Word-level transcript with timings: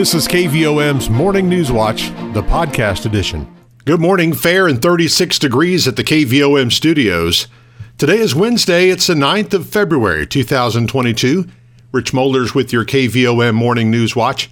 This 0.00 0.14
is 0.14 0.26
KVOM's 0.28 1.10
Morning 1.10 1.46
News 1.46 1.70
Watch, 1.70 2.08
the 2.32 2.42
podcast 2.42 3.04
edition. 3.04 3.46
Good 3.84 4.00
morning, 4.00 4.32
fair 4.32 4.66
and 4.66 4.80
36 4.80 5.38
degrees 5.38 5.86
at 5.86 5.96
the 5.96 6.02
KVOM 6.02 6.72
studios. 6.72 7.48
Today 7.98 8.16
is 8.16 8.34
Wednesday, 8.34 8.88
it's 8.88 9.08
the 9.08 9.14
9th 9.14 9.52
of 9.52 9.68
February, 9.68 10.26
2022. 10.26 11.46
Rich 11.92 12.14
Molders 12.14 12.54
with 12.54 12.72
your 12.72 12.86
KVOM 12.86 13.54
Morning 13.54 13.90
News 13.90 14.16
Watch. 14.16 14.50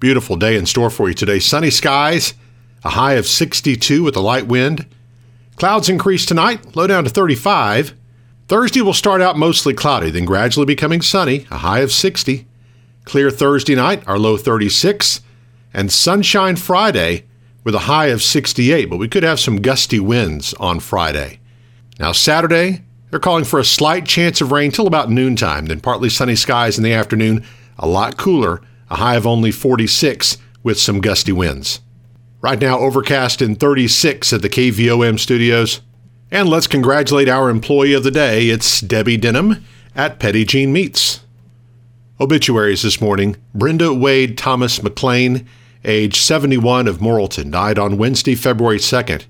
Beautiful 0.00 0.36
day 0.36 0.54
in 0.54 0.66
store 0.66 0.90
for 0.90 1.08
you 1.08 1.14
today. 1.14 1.38
Sunny 1.38 1.70
skies, 1.70 2.34
a 2.84 2.90
high 2.90 3.14
of 3.14 3.24
62 3.24 4.02
with 4.02 4.16
a 4.16 4.20
light 4.20 4.48
wind. 4.48 4.84
Clouds 5.56 5.88
increase 5.88 6.26
tonight, 6.26 6.76
low 6.76 6.86
down 6.86 7.04
to 7.04 7.10
35. 7.10 7.94
Thursday 8.48 8.82
will 8.82 8.92
start 8.92 9.22
out 9.22 9.38
mostly 9.38 9.72
cloudy, 9.72 10.10
then 10.10 10.26
gradually 10.26 10.66
becoming 10.66 11.00
sunny, 11.00 11.46
a 11.50 11.56
high 11.56 11.80
of 11.80 11.90
60. 11.90 12.46
Clear 13.04 13.30
Thursday 13.30 13.74
night, 13.74 14.06
our 14.06 14.18
low 14.18 14.36
36, 14.36 15.20
and 15.72 15.90
sunshine 15.90 16.56
Friday 16.56 17.24
with 17.64 17.74
a 17.74 17.80
high 17.80 18.06
of 18.06 18.22
68, 18.22 18.86
but 18.86 18.98
we 18.98 19.08
could 19.08 19.22
have 19.22 19.40
some 19.40 19.60
gusty 19.60 20.00
winds 20.00 20.54
on 20.54 20.80
Friday. 20.80 21.40
Now, 21.98 22.12
Saturday, 22.12 22.84
they're 23.10 23.20
calling 23.20 23.44
for 23.44 23.58
a 23.58 23.64
slight 23.64 24.06
chance 24.06 24.40
of 24.40 24.52
rain 24.52 24.70
till 24.70 24.86
about 24.86 25.10
noontime, 25.10 25.66
then 25.66 25.80
partly 25.80 26.08
sunny 26.08 26.36
skies 26.36 26.78
in 26.78 26.84
the 26.84 26.92
afternoon, 26.92 27.44
a 27.78 27.86
lot 27.86 28.16
cooler, 28.16 28.62
a 28.88 28.96
high 28.96 29.16
of 29.16 29.26
only 29.26 29.50
46 29.50 30.38
with 30.62 30.78
some 30.78 31.00
gusty 31.00 31.32
winds. 31.32 31.80
Right 32.40 32.60
now, 32.60 32.78
overcast 32.78 33.42
in 33.42 33.54
36 33.54 34.32
at 34.32 34.42
the 34.42 34.48
KVOM 34.48 35.18
studios. 35.18 35.80
And 36.30 36.48
let's 36.48 36.66
congratulate 36.66 37.28
our 37.28 37.50
employee 37.50 37.92
of 37.92 38.04
the 38.04 38.10
day. 38.10 38.48
It's 38.48 38.80
Debbie 38.80 39.16
Denham 39.16 39.64
at 39.94 40.18
Petit 40.18 40.44
Jean 40.44 40.72
Meats. 40.72 41.20
Obituaries 42.20 42.82
this 42.82 43.00
morning 43.00 43.38
Brenda 43.54 43.94
Wade 43.94 44.36
Thomas 44.36 44.82
McLean, 44.82 45.48
age 45.86 46.20
71 46.20 46.86
of 46.86 46.98
Morrilton, 46.98 47.50
died 47.50 47.78
on 47.78 47.96
Wednesday, 47.96 48.34
February 48.34 48.76
2nd. 48.76 49.24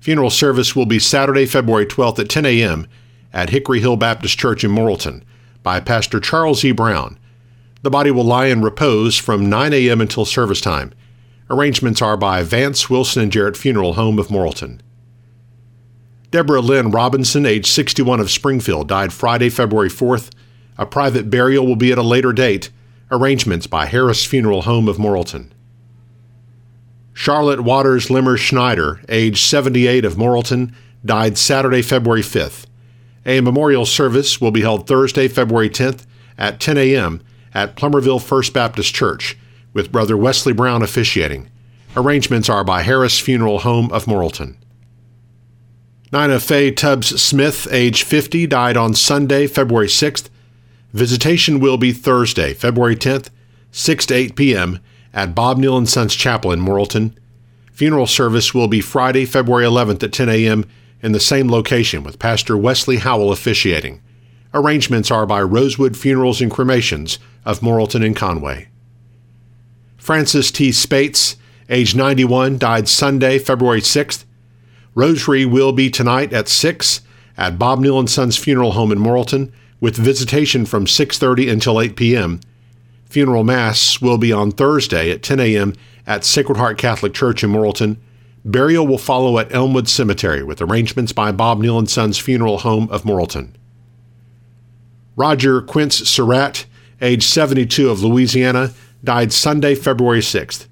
Funeral 0.00 0.28
service 0.28 0.76
will 0.76 0.84
be 0.84 0.98
Saturday, 0.98 1.46
February 1.46 1.86
12th 1.86 2.18
at 2.18 2.28
10 2.28 2.44
a.m. 2.44 2.86
at 3.32 3.48
Hickory 3.48 3.80
Hill 3.80 3.96
Baptist 3.96 4.38
Church 4.38 4.64
in 4.64 4.70
Morrilton 4.70 5.22
by 5.62 5.80
Pastor 5.80 6.20
Charles 6.20 6.62
E. 6.62 6.72
Brown. 6.72 7.18
The 7.80 7.88
body 7.88 8.10
will 8.10 8.24
lie 8.24 8.46
in 8.46 8.60
repose 8.60 9.16
from 9.16 9.48
9 9.48 9.72
a.m. 9.72 10.02
until 10.02 10.26
service 10.26 10.60
time. 10.60 10.92
Arrangements 11.48 12.02
are 12.02 12.18
by 12.18 12.42
Vance 12.42 12.90
Wilson 12.90 13.22
and 13.22 13.32
Jarrett 13.32 13.56
Funeral 13.56 13.94
Home 13.94 14.18
of 14.18 14.28
Morrilton. 14.28 14.80
Deborah 16.30 16.60
Lynn 16.60 16.90
Robinson, 16.90 17.46
age 17.46 17.66
61 17.66 18.20
of 18.20 18.30
Springfield, 18.30 18.88
died 18.88 19.14
Friday, 19.14 19.48
February 19.48 19.88
4th 19.88 20.30
a 20.78 20.86
private 20.86 21.30
burial 21.30 21.66
will 21.66 21.76
be 21.76 21.92
at 21.92 21.98
a 21.98 22.02
later 22.02 22.32
date. 22.32 22.70
Arrangements 23.10 23.66
by 23.66 23.86
Harris 23.86 24.24
Funeral 24.24 24.62
Home 24.62 24.88
of 24.88 24.96
Morrilton. 24.96 25.50
Charlotte 27.14 27.60
Waters 27.60 28.10
Limmer 28.10 28.36
Schneider, 28.36 29.00
age 29.08 29.40
78 29.42 30.04
of 30.04 30.16
Morrilton, 30.16 30.74
died 31.04 31.38
Saturday, 31.38 31.82
February 31.82 32.20
5th. 32.20 32.66
A 33.24 33.40
memorial 33.40 33.86
service 33.86 34.40
will 34.40 34.50
be 34.50 34.60
held 34.60 34.86
Thursday, 34.86 35.28
February 35.28 35.70
10th 35.70 36.04
at 36.36 36.60
10 36.60 36.76
a.m. 36.76 37.22
at 37.54 37.74
Plumerville 37.74 38.22
First 38.22 38.52
Baptist 38.52 38.94
Church, 38.94 39.38
with 39.72 39.90
Brother 39.90 40.16
Wesley 40.16 40.52
Brown 40.52 40.82
officiating. 40.82 41.48
Arrangements 41.96 42.48
are 42.48 42.64
by 42.64 42.82
Harris 42.82 43.18
Funeral 43.18 43.60
Home 43.60 43.90
of 43.92 44.04
Morrilton. 44.04 44.56
Nina 46.12 46.38
Faye 46.38 46.70
Tubbs 46.70 47.20
Smith, 47.20 47.66
age 47.70 48.02
50, 48.02 48.46
died 48.46 48.76
on 48.76 48.94
Sunday, 48.94 49.46
February 49.46 49.88
6th 49.88 50.28
Visitation 50.96 51.60
will 51.60 51.76
be 51.76 51.92
Thursday, 51.92 52.54
February 52.54 52.96
10th, 52.96 53.28
6 53.70 54.06
to 54.06 54.14
8 54.14 54.34
p.m. 54.34 54.80
at 55.12 55.34
Bob 55.34 55.58
Neal 55.58 55.76
and 55.76 55.86
Sons 55.86 56.14
Chapel 56.14 56.52
in 56.52 56.60
Morrilton. 56.60 57.12
Funeral 57.70 58.06
service 58.06 58.54
will 58.54 58.66
be 58.66 58.80
Friday, 58.80 59.26
February 59.26 59.66
11th 59.66 60.02
at 60.02 60.12
10 60.14 60.30
a.m. 60.30 60.64
in 61.02 61.12
the 61.12 61.20
same 61.20 61.50
location 61.50 62.02
with 62.02 62.18
Pastor 62.18 62.56
Wesley 62.56 62.96
Howell 62.96 63.30
officiating. 63.30 64.00
Arrangements 64.54 65.10
are 65.10 65.26
by 65.26 65.42
Rosewood 65.42 65.98
Funerals 65.98 66.40
and 66.40 66.50
Cremations 66.50 67.18
of 67.44 67.60
Morrilton 67.60 68.02
and 68.02 68.16
Conway. 68.16 68.68
Francis 69.98 70.50
T. 70.50 70.72
Spates, 70.72 71.36
age 71.68 71.94
91, 71.94 72.56
died 72.56 72.88
Sunday, 72.88 73.38
February 73.38 73.82
6th. 73.82 74.24
Rosary 74.94 75.44
will 75.44 75.72
be 75.72 75.90
tonight 75.90 76.32
at 76.32 76.48
6 76.48 77.02
at 77.36 77.58
Bob 77.58 77.80
Neal 77.80 77.98
and 77.98 78.08
Sons 78.08 78.38
Funeral 78.38 78.72
Home 78.72 78.92
in 78.92 78.98
Morrilton 78.98 79.52
with 79.86 79.96
visitation 79.96 80.66
from 80.66 80.84
6:30 80.84 81.48
until 81.48 81.80
8 81.80 81.94
p.m. 81.94 82.40
Funeral 83.04 83.44
mass 83.44 84.00
will 84.00 84.18
be 84.18 84.32
on 84.32 84.50
Thursday 84.50 85.12
at 85.12 85.22
10 85.22 85.38
a.m. 85.38 85.74
at 86.08 86.24
Sacred 86.24 86.56
Heart 86.56 86.76
Catholic 86.76 87.14
Church 87.14 87.44
in 87.44 87.52
Morrilton. 87.52 87.96
Burial 88.44 88.84
will 88.84 88.98
follow 88.98 89.38
at 89.38 89.54
Elmwood 89.54 89.88
Cemetery 89.88 90.42
with 90.42 90.60
arrangements 90.60 91.12
by 91.12 91.30
Bob 91.30 91.60
Neal 91.60 91.78
and 91.78 91.88
Sons 91.88 92.18
Funeral 92.18 92.58
Home 92.58 92.88
of 92.90 93.04
Morrilton. 93.04 93.50
Roger 95.14 95.62
Quince 95.62 95.98
Surratt, 95.98 96.66
age 97.00 97.22
72 97.22 97.88
of 97.88 98.02
Louisiana, 98.02 98.72
died 99.04 99.32
Sunday, 99.32 99.76
February 99.76 100.18
6th. 100.18 100.66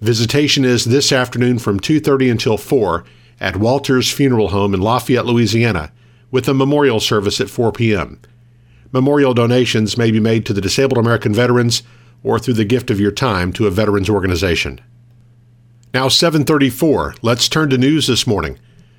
Visitation 0.00 0.64
is 0.64 0.86
this 0.86 1.12
afternoon 1.12 1.58
from 1.58 1.78
2:30 1.78 2.30
until 2.30 2.56
4 2.56 3.04
at 3.38 3.56
Walters 3.56 4.10
Funeral 4.10 4.48
Home 4.48 4.72
in 4.72 4.80
Lafayette, 4.80 5.26
Louisiana, 5.26 5.92
with 6.30 6.48
a 6.48 6.54
memorial 6.54 7.00
service 7.00 7.38
at 7.38 7.50
4 7.50 7.70
p.m. 7.70 8.18
Memorial 8.92 9.34
donations 9.34 9.98
may 9.98 10.10
be 10.10 10.20
made 10.20 10.46
to 10.46 10.52
the 10.52 10.60
disabled 10.60 10.98
American 10.98 11.32
veterans 11.32 11.82
or 12.22 12.38
through 12.38 12.54
the 12.54 12.64
gift 12.64 12.90
of 12.90 13.00
your 13.00 13.10
time 13.10 13.52
to 13.52 13.66
a 13.66 13.70
veterans 13.70 14.10
organization. 14.10 14.80
Now 15.92 16.08
734, 16.08 17.16
let's 17.22 17.48
turn 17.48 17.70
to 17.70 17.78
news 17.78 18.06
this 18.06 18.26
morning. 18.26 18.58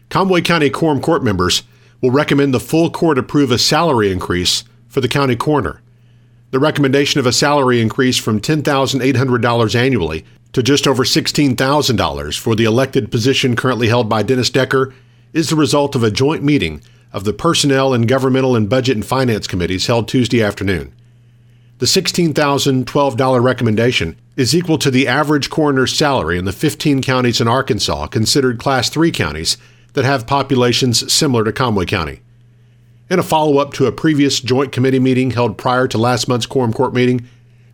Conway 0.09 0.41
County 0.41 0.69
Quorum 0.69 1.01
Court 1.01 1.23
members 1.23 1.63
will 2.01 2.11
recommend 2.11 2.53
the 2.53 2.59
full 2.59 2.89
court 2.89 3.17
approve 3.17 3.51
a 3.51 3.57
salary 3.57 4.11
increase 4.11 4.63
for 4.87 5.01
the 5.01 5.07
county 5.07 5.35
coroner. 5.35 5.81
The 6.51 6.59
recommendation 6.59 7.19
of 7.19 7.25
a 7.25 7.33
salary 7.33 7.81
increase 7.81 8.17
from 8.17 8.39
$10,800 8.39 9.75
annually 9.75 10.25
to 10.53 10.63
just 10.63 10.87
over 10.87 11.03
$16,000 11.03 12.39
for 12.39 12.55
the 12.55 12.63
elected 12.63 13.11
position 13.11 13.55
currently 13.55 13.89
held 13.89 14.07
by 14.07 14.23
Dennis 14.23 14.49
Decker 14.49 14.93
is 15.33 15.49
the 15.49 15.55
result 15.55 15.93
of 15.93 16.03
a 16.03 16.11
joint 16.11 16.43
meeting 16.43 16.81
of 17.17 17.23
the 17.23 17.33
Personnel 17.33 17.95
and 17.95 18.07
Governmental 18.07 18.55
and 18.55 18.69
Budget 18.69 18.95
and 18.95 19.03
Finance 19.03 19.47
Committees 19.47 19.87
held 19.87 20.07
Tuesday 20.07 20.43
afternoon. 20.43 20.93
The 21.79 21.87
$16,012 21.87 23.43
recommendation 23.43 24.19
is 24.35 24.55
equal 24.55 24.77
to 24.77 24.91
the 24.91 25.07
average 25.07 25.49
coroner's 25.49 25.95
salary 25.95 26.37
in 26.37 26.45
the 26.45 26.51
15 26.51 27.01
counties 27.01 27.41
in 27.41 27.47
Arkansas 27.47 28.05
considered 28.05 28.59
Class 28.59 28.91
3 28.91 29.11
counties 29.11 29.57
that 29.93 30.05
have 30.05 30.27
populations 30.27 31.11
similar 31.11 31.43
to 31.43 31.51
Conway 31.51 31.85
County. 31.85 32.21
In 33.09 33.17
a 33.17 33.23
follow 33.23 33.57
up 33.57 33.73
to 33.73 33.87
a 33.87 33.91
previous 33.91 34.39
joint 34.39 34.71
committee 34.71 34.99
meeting 34.99 35.31
held 35.31 35.57
prior 35.57 35.87
to 35.87 35.97
last 35.97 36.27
month's 36.27 36.45
Quorum 36.45 36.71
Court 36.71 36.93
meeting, 36.93 37.27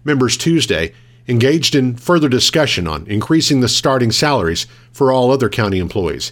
members 0.06 0.38
Tuesday 0.38 0.94
engaged 1.28 1.76
in 1.76 1.98
further 1.98 2.30
discussion 2.30 2.88
on 2.88 3.06
increasing 3.08 3.60
the 3.60 3.68
starting 3.68 4.14
salaries 4.14 4.68
for 4.94 5.12
all 5.12 5.32
other 5.32 5.50
county 5.50 5.80
employees. 5.80 6.32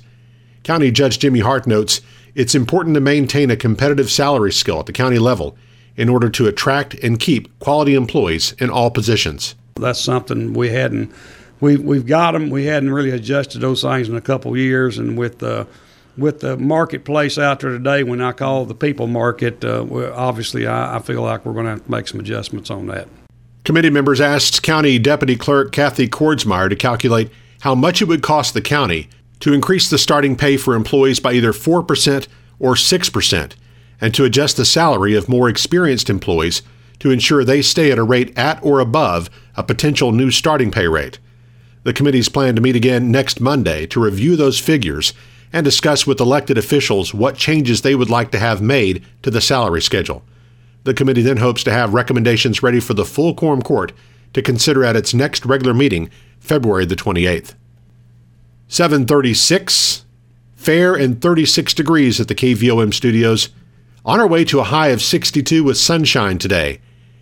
County 0.63 0.91
Judge 0.91 1.19
Jimmy 1.19 1.39
Hart 1.39 1.67
notes 1.67 1.99
it's 2.35 2.55
important 2.55 2.95
to 2.95 3.01
maintain 3.01 3.51
a 3.51 3.55
competitive 3.55 4.09
salary 4.09 4.51
scale 4.51 4.79
at 4.79 4.85
the 4.85 4.93
county 4.93 5.19
level 5.19 5.55
in 5.95 6.09
order 6.09 6.29
to 6.29 6.47
attract 6.47 6.93
and 6.95 7.19
keep 7.19 7.57
quality 7.59 7.93
employees 7.93 8.53
in 8.53 8.69
all 8.69 8.89
positions. 8.89 9.55
That's 9.75 9.99
something 9.99 10.53
we 10.53 10.69
hadn't. 10.69 11.11
We 11.59 11.77
we've 11.77 12.05
got 12.05 12.31
them. 12.31 12.49
We 12.49 12.65
hadn't 12.65 12.91
really 12.91 13.11
adjusted 13.11 13.59
those 13.59 13.81
things 13.81 14.09
in 14.09 14.15
a 14.15 14.21
couple 14.21 14.55
years, 14.57 14.97
and 14.97 15.17
with 15.17 15.39
the 15.39 15.67
with 16.17 16.39
the 16.41 16.57
marketplace 16.57 17.37
out 17.37 17.59
there 17.59 17.71
today, 17.71 18.03
when 18.03 18.21
I 18.21 18.31
call 18.31 18.65
the 18.65 18.75
people 18.75 19.07
market, 19.07 19.63
uh, 19.63 19.85
obviously 20.13 20.67
I, 20.67 20.97
I 20.97 20.99
feel 20.99 21.21
like 21.21 21.45
we're 21.45 21.53
going 21.53 21.65
to 21.65 21.71
have 21.71 21.85
to 21.85 21.91
make 21.91 22.07
some 22.07 22.19
adjustments 22.19 22.69
on 22.69 22.87
that. 22.87 23.07
Committee 23.63 23.89
members 23.89 24.19
asked 24.19 24.63
County 24.63 24.97
Deputy 24.97 25.35
Clerk 25.35 25.71
Kathy 25.71 26.07
Kordsmeyer 26.07 26.69
to 26.69 26.75
calculate 26.75 27.29
how 27.61 27.75
much 27.75 28.01
it 28.01 28.05
would 28.05 28.23
cost 28.23 28.53
the 28.53 28.61
county 28.61 29.07
to 29.41 29.53
increase 29.53 29.89
the 29.89 29.97
starting 29.97 30.35
pay 30.35 30.57
for 30.57 30.73
employees 30.73 31.19
by 31.19 31.33
either 31.33 31.51
4% 31.51 32.27
or 32.59 32.75
6%, 32.75 33.53
and 33.99 34.13
to 34.13 34.23
adjust 34.23 34.57
the 34.57 34.65
salary 34.65 35.15
of 35.15 35.29
more 35.29 35.49
experienced 35.49 36.09
employees 36.09 36.61
to 36.99 37.11
ensure 37.11 37.43
they 37.43 37.61
stay 37.61 37.91
at 37.91 37.97
a 37.97 38.03
rate 38.03 38.37
at 38.37 38.63
or 38.63 38.79
above 38.79 39.29
a 39.55 39.63
potential 39.63 40.11
new 40.11 40.31
starting 40.31 40.71
pay 40.71 40.87
rate. 40.87 41.19
The 41.83 41.93
committees 41.93 42.29
plan 42.29 42.55
to 42.55 42.61
meet 42.61 42.75
again 42.75 43.11
next 43.11 43.41
Monday 43.41 43.87
to 43.87 43.99
review 43.99 44.35
those 44.35 44.59
figures 44.59 45.13
and 45.51 45.63
discuss 45.63 46.05
with 46.05 46.19
elected 46.19 46.57
officials 46.57 47.13
what 47.13 47.35
changes 47.35 47.81
they 47.81 47.95
would 47.95 48.09
like 48.09 48.31
to 48.31 48.39
have 48.39 48.61
made 48.61 49.03
to 49.23 49.31
the 49.31 49.41
salary 49.41 49.81
schedule. 49.81 50.23
The 50.83 50.93
committee 50.93 51.23
then 51.23 51.37
hopes 51.37 51.63
to 51.63 51.71
have 51.71 51.93
recommendations 51.93 52.63
ready 52.63 52.79
for 52.79 52.93
the 52.93 53.05
full 53.05 53.33
quorum 53.33 53.61
court 53.61 53.91
to 54.33 54.41
consider 54.41 54.83
at 54.83 54.95
its 54.95 55.13
next 55.13 55.45
regular 55.45 55.73
meeting, 55.73 56.09
February 56.39 56.85
the 56.85 56.95
28th. 56.95 57.55
736, 58.71 60.05
fair 60.55 60.95
and 60.95 61.21
36 61.21 61.73
degrees 61.73 62.21
at 62.21 62.29
the 62.29 62.35
KVOM 62.35 62.93
studios. 62.93 63.49
On 64.05 64.17
our 64.17 64.25
way 64.25 64.45
to 64.45 64.61
a 64.61 64.63
high 64.63 64.87
of 64.87 65.01
62 65.01 65.61
with 65.61 65.75
sunshine 65.75 66.37
today. 66.37 66.79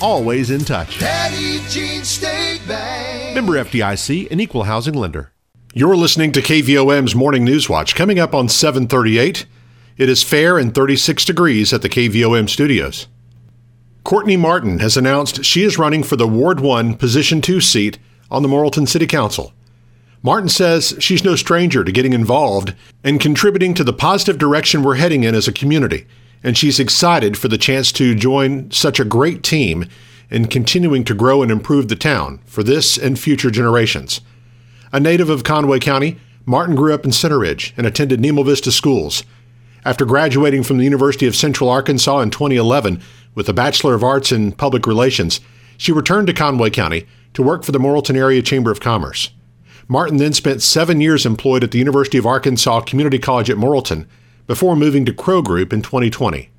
always 0.00 0.50
in 0.50 0.64
touch. 0.64 0.98
Petit 0.98 1.60
Jean 1.68 2.04
State 2.04 2.60
Bank. 2.66 3.34
Member 3.34 3.54
FDIC, 3.54 4.30
an 4.30 4.40
equal 4.40 4.64
housing 4.64 4.94
lender. 4.94 5.32
You're 5.74 5.96
listening 5.96 6.32
to 6.32 6.40
KVOM's 6.40 7.14
Morning 7.14 7.44
News 7.44 7.68
Watch. 7.68 7.94
Coming 7.94 8.18
up 8.18 8.34
on 8.34 8.48
738, 8.48 9.46
it 9.96 10.08
is 10.08 10.22
fair 10.22 10.58
and 10.58 10.74
36 10.74 11.24
degrees 11.24 11.72
at 11.72 11.82
the 11.82 11.88
KVOM 11.88 12.48
studios. 12.48 13.08
Courtney 14.04 14.36
Martin 14.36 14.78
has 14.78 14.96
announced 14.96 15.44
she 15.44 15.64
is 15.64 15.78
running 15.78 16.02
for 16.02 16.16
the 16.16 16.28
Ward 16.28 16.60
1 16.60 16.94
Position 16.94 17.42
2 17.42 17.60
seat 17.60 17.98
on 18.30 18.42
the 18.42 18.48
Morrilton 18.48 18.88
City 18.88 19.06
Council. 19.06 19.52
Martin 20.22 20.48
says 20.48 20.96
she's 20.98 21.24
no 21.24 21.36
stranger 21.36 21.84
to 21.84 21.92
getting 21.92 22.12
involved 22.12 22.74
and 23.04 23.20
contributing 23.20 23.74
to 23.74 23.84
the 23.84 23.92
positive 23.92 24.38
direction 24.38 24.82
we're 24.82 24.94
heading 24.94 25.24
in 25.24 25.34
as 25.34 25.46
a 25.46 25.52
community, 25.52 26.06
and 26.46 26.56
she's 26.56 26.78
excited 26.78 27.36
for 27.36 27.48
the 27.48 27.58
chance 27.58 27.90
to 27.90 28.14
join 28.14 28.70
such 28.70 29.00
a 29.00 29.04
great 29.04 29.42
team 29.42 29.84
in 30.30 30.46
continuing 30.46 31.02
to 31.02 31.12
grow 31.12 31.42
and 31.42 31.50
improve 31.50 31.88
the 31.88 31.96
town 31.96 32.38
for 32.46 32.62
this 32.62 32.96
and 32.96 33.18
future 33.18 33.50
generations. 33.50 34.20
A 34.92 35.00
native 35.00 35.28
of 35.28 35.42
Conway 35.42 35.80
County, 35.80 36.20
Martin 36.44 36.76
grew 36.76 36.94
up 36.94 37.04
in 37.04 37.10
Center 37.10 37.40
Ridge 37.40 37.74
and 37.76 37.84
attended 37.84 38.20
Nemo 38.20 38.44
Vista 38.44 38.70
schools. 38.70 39.24
After 39.84 40.04
graduating 40.04 40.62
from 40.62 40.78
the 40.78 40.84
University 40.84 41.26
of 41.26 41.34
Central 41.34 41.68
Arkansas 41.68 42.20
in 42.20 42.30
2011 42.30 43.02
with 43.34 43.48
a 43.48 43.52
Bachelor 43.52 43.94
of 43.94 44.04
Arts 44.04 44.30
in 44.30 44.52
Public 44.52 44.86
Relations, 44.86 45.40
she 45.76 45.90
returned 45.90 46.28
to 46.28 46.32
Conway 46.32 46.70
County 46.70 47.08
to 47.34 47.42
work 47.42 47.64
for 47.64 47.72
the 47.72 47.80
Morrilton 47.80 48.14
Area 48.14 48.40
Chamber 48.40 48.70
of 48.70 48.78
Commerce. 48.78 49.30
Martin 49.88 50.18
then 50.18 50.32
spent 50.32 50.62
seven 50.62 51.00
years 51.00 51.26
employed 51.26 51.64
at 51.64 51.72
the 51.72 51.78
University 51.80 52.18
of 52.18 52.26
Arkansas 52.26 52.82
Community 52.82 53.18
College 53.18 53.50
at 53.50 53.56
Morrilton 53.56 54.06
before 54.46 54.76
moving 54.76 55.04
to 55.04 55.12
Crow 55.12 55.42
Group 55.42 55.72
in 55.72 55.82
2020. 55.82 56.50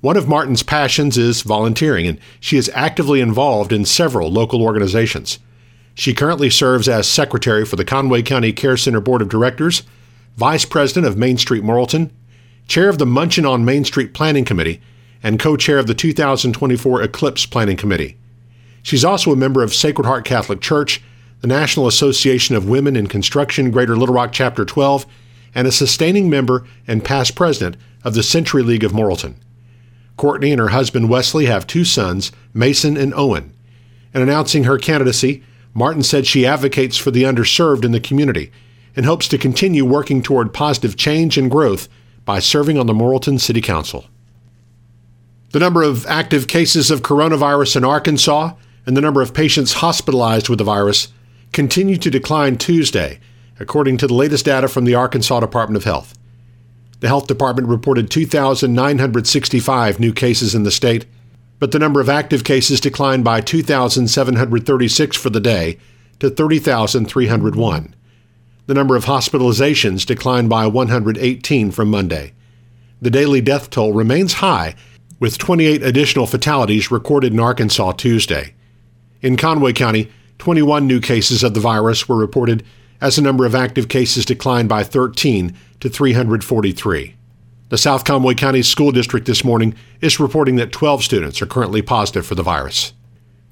One 0.00 0.16
of 0.16 0.28
Martin's 0.28 0.62
passions 0.62 1.18
is 1.18 1.42
volunteering, 1.42 2.06
and 2.06 2.20
she 2.38 2.56
is 2.56 2.70
actively 2.72 3.20
involved 3.20 3.72
in 3.72 3.84
several 3.84 4.30
local 4.30 4.62
organizations. 4.62 5.40
She 5.94 6.14
currently 6.14 6.50
serves 6.50 6.88
as 6.88 7.08
secretary 7.08 7.64
for 7.64 7.74
the 7.74 7.84
Conway 7.84 8.22
County 8.22 8.52
Care 8.52 8.76
Center 8.76 9.00
Board 9.00 9.20
of 9.20 9.28
Directors, 9.28 9.82
vice 10.36 10.64
president 10.64 11.06
of 11.06 11.18
Main 11.18 11.36
Street 11.36 11.64
Morrilton, 11.64 12.10
chair 12.68 12.88
of 12.88 12.98
the 12.98 13.04
Munchin 13.04 13.50
on 13.50 13.64
Main 13.64 13.84
Street 13.84 14.14
Planning 14.14 14.44
Committee, 14.44 14.80
and 15.20 15.40
co 15.40 15.56
chair 15.56 15.78
of 15.78 15.88
the 15.88 15.94
2024 15.94 17.02
Eclipse 17.02 17.46
Planning 17.46 17.76
Committee. 17.76 18.16
She's 18.84 19.04
also 19.04 19.32
a 19.32 19.36
member 19.36 19.64
of 19.64 19.74
Sacred 19.74 20.06
Heart 20.06 20.24
Catholic 20.24 20.60
Church, 20.60 21.02
the 21.40 21.48
National 21.48 21.88
Association 21.88 22.54
of 22.54 22.68
Women 22.68 22.94
in 22.94 23.08
Construction 23.08 23.72
Greater 23.72 23.96
Little 23.96 24.14
Rock 24.14 24.30
Chapter 24.32 24.64
12, 24.64 25.04
and 25.54 25.66
a 25.66 25.72
sustaining 25.72 26.28
member 26.30 26.66
and 26.86 27.04
past 27.04 27.34
president 27.34 27.76
of 28.04 28.14
the 28.14 28.22
Century 28.22 28.62
League 28.62 28.84
of 28.84 28.92
Morrilton. 28.92 29.34
Courtney 30.16 30.50
and 30.50 30.60
her 30.60 30.68
husband 30.68 31.08
Wesley 31.08 31.46
have 31.46 31.66
two 31.66 31.84
sons, 31.84 32.32
Mason 32.52 32.96
and 32.96 33.14
Owen. 33.14 33.52
In 34.12 34.22
announcing 34.22 34.64
her 34.64 34.78
candidacy, 34.78 35.42
Martin 35.74 36.02
said 36.02 36.26
she 36.26 36.46
advocates 36.46 36.96
for 36.96 37.10
the 37.10 37.22
underserved 37.22 37.84
in 37.84 37.92
the 37.92 38.00
community 38.00 38.50
and 38.96 39.06
hopes 39.06 39.28
to 39.28 39.38
continue 39.38 39.84
working 39.84 40.22
toward 40.22 40.52
positive 40.52 40.96
change 40.96 41.38
and 41.38 41.50
growth 41.50 41.88
by 42.24 42.40
serving 42.40 42.78
on 42.78 42.86
the 42.86 42.92
Morrilton 42.92 43.38
City 43.38 43.60
Council. 43.60 44.06
The 45.52 45.60
number 45.60 45.82
of 45.82 46.04
active 46.06 46.48
cases 46.48 46.90
of 46.90 47.02
coronavirus 47.02 47.76
in 47.76 47.84
Arkansas 47.84 48.54
and 48.84 48.96
the 48.96 49.00
number 49.00 49.22
of 49.22 49.32
patients 49.32 49.74
hospitalized 49.74 50.48
with 50.48 50.58
the 50.58 50.64
virus 50.64 51.08
continued 51.52 52.02
to 52.02 52.10
decline 52.10 52.56
Tuesday, 52.56 53.20
according 53.60 53.96
to 53.98 54.06
the 54.06 54.14
latest 54.14 54.44
data 54.44 54.68
from 54.68 54.84
the 54.84 54.94
Arkansas 54.94 55.40
Department 55.40 55.76
of 55.76 55.84
Health. 55.84 56.16
The 57.00 57.08
health 57.08 57.26
department 57.26 57.68
reported 57.68 58.10
2,965 58.10 60.00
new 60.00 60.12
cases 60.12 60.54
in 60.54 60.64
the 60.64 60.70
state, 60.70 61.06
but 61.58 61.72
the 61.72 61.78
number 61.78 62.00
of 62.00 62.08
active 62.08 62.44
cases 62.44 62.80
declined 62.80 63.24
by 63.24 63.40
2,736 63.40 65.16
for 65.16 65.30
the 65.30 65.40
day 65.40 65.78
to 66.18 66.30
30,301. 66.30 67.94
The 68.66 68.74
number 68.74 68.96
of 68.96 69.04
hospitalizations 69.06 70.04
declined 70.04 70.48
by 70.48 70.66
118 70.66 71.70
from 71.70 71.90
Monday. 71.90 72.32
The 73.00 73.10
daily 73.10 73.40
death 73.40 73.70
toll 73.70 73.92
remains 73.92 74.34
high, 74.34 74.74
with 75.20 75.38
28 75.38 75.82
additional 75.82 76.26
fatalities 76.26 76.90
recorded 76.90 77.32
in 77.32 77.40
Arkansas 77.40 77.92
Tuesday. 77.92 78.54
In 79.22 79.36
Conway 79.36 79.72
County, 79.72 80.10
21 80.38 80.86
new 80.86 81.00
cases 81.00 81.42
of 81.42 81.54
the 81.54 81.60
virus 81.60 82.08
were 82.08 82.16
reported 82.16 82.64
as 83.00 83.16
the 83.16 83.22
number 83.22 83.46
of 83.46 83.54
active 83.54 83.88
cases 83.88 84.24
declined 84.24 84.68
by 84.68 84.84
13 84.84 85.54
to 85.80 85.88
343. 85.88 87.14
The 87.68 87.78
South 87.78 88.04
Conway 88.04 88.34
County 88.34 88.62
School 88.62 88.92
District 88.92 89.26
this 89.26 89.44
morning 89.44 89.74
is 90.00 90.18
reporting 90.18 90.56
that 90.56 90.72
12 90.72 91.04
students 91.04 91.42
are 91.42 91.46
currently 91.46 91.82
positive 91.82 92.26
for 92.26 92.34
the 92.34 92.42
virus. 92.42 92.94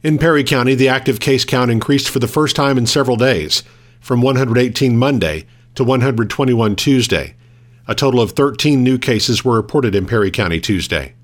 In 0.02 0.18
Perry 0.18 0.44
County, 0.44 0.74
the 0.74 0.88
active 0.88 1.20
case 1.20 1.44
count 1.44 1.70
increased 1.70 2.08
for 2.08 2.18
the 2.18 2.28
first 2.28 2.56
time 2.56 2.78
in 2.78 2.86
several 2.86 3.16
days, 3.16 3.62
from 4.00 4.22
118 4.22 4.96
Monday 4.96 5.46
to 5.74 5.84
121 5.84 6.76
Tuesday. 6.76 7.34
A 7.88 7.94
total 7.94 8.20
of 8.20 8.32
13 8.32 8.82
new 8.82 8.98
cases 8.98 9.44
were 9.44 9.56
reported 9.56 9.94
in 9.94 10.06
Perry 10.06 10.30
County 10.30 10.60
Tuesday. 10.60 11.14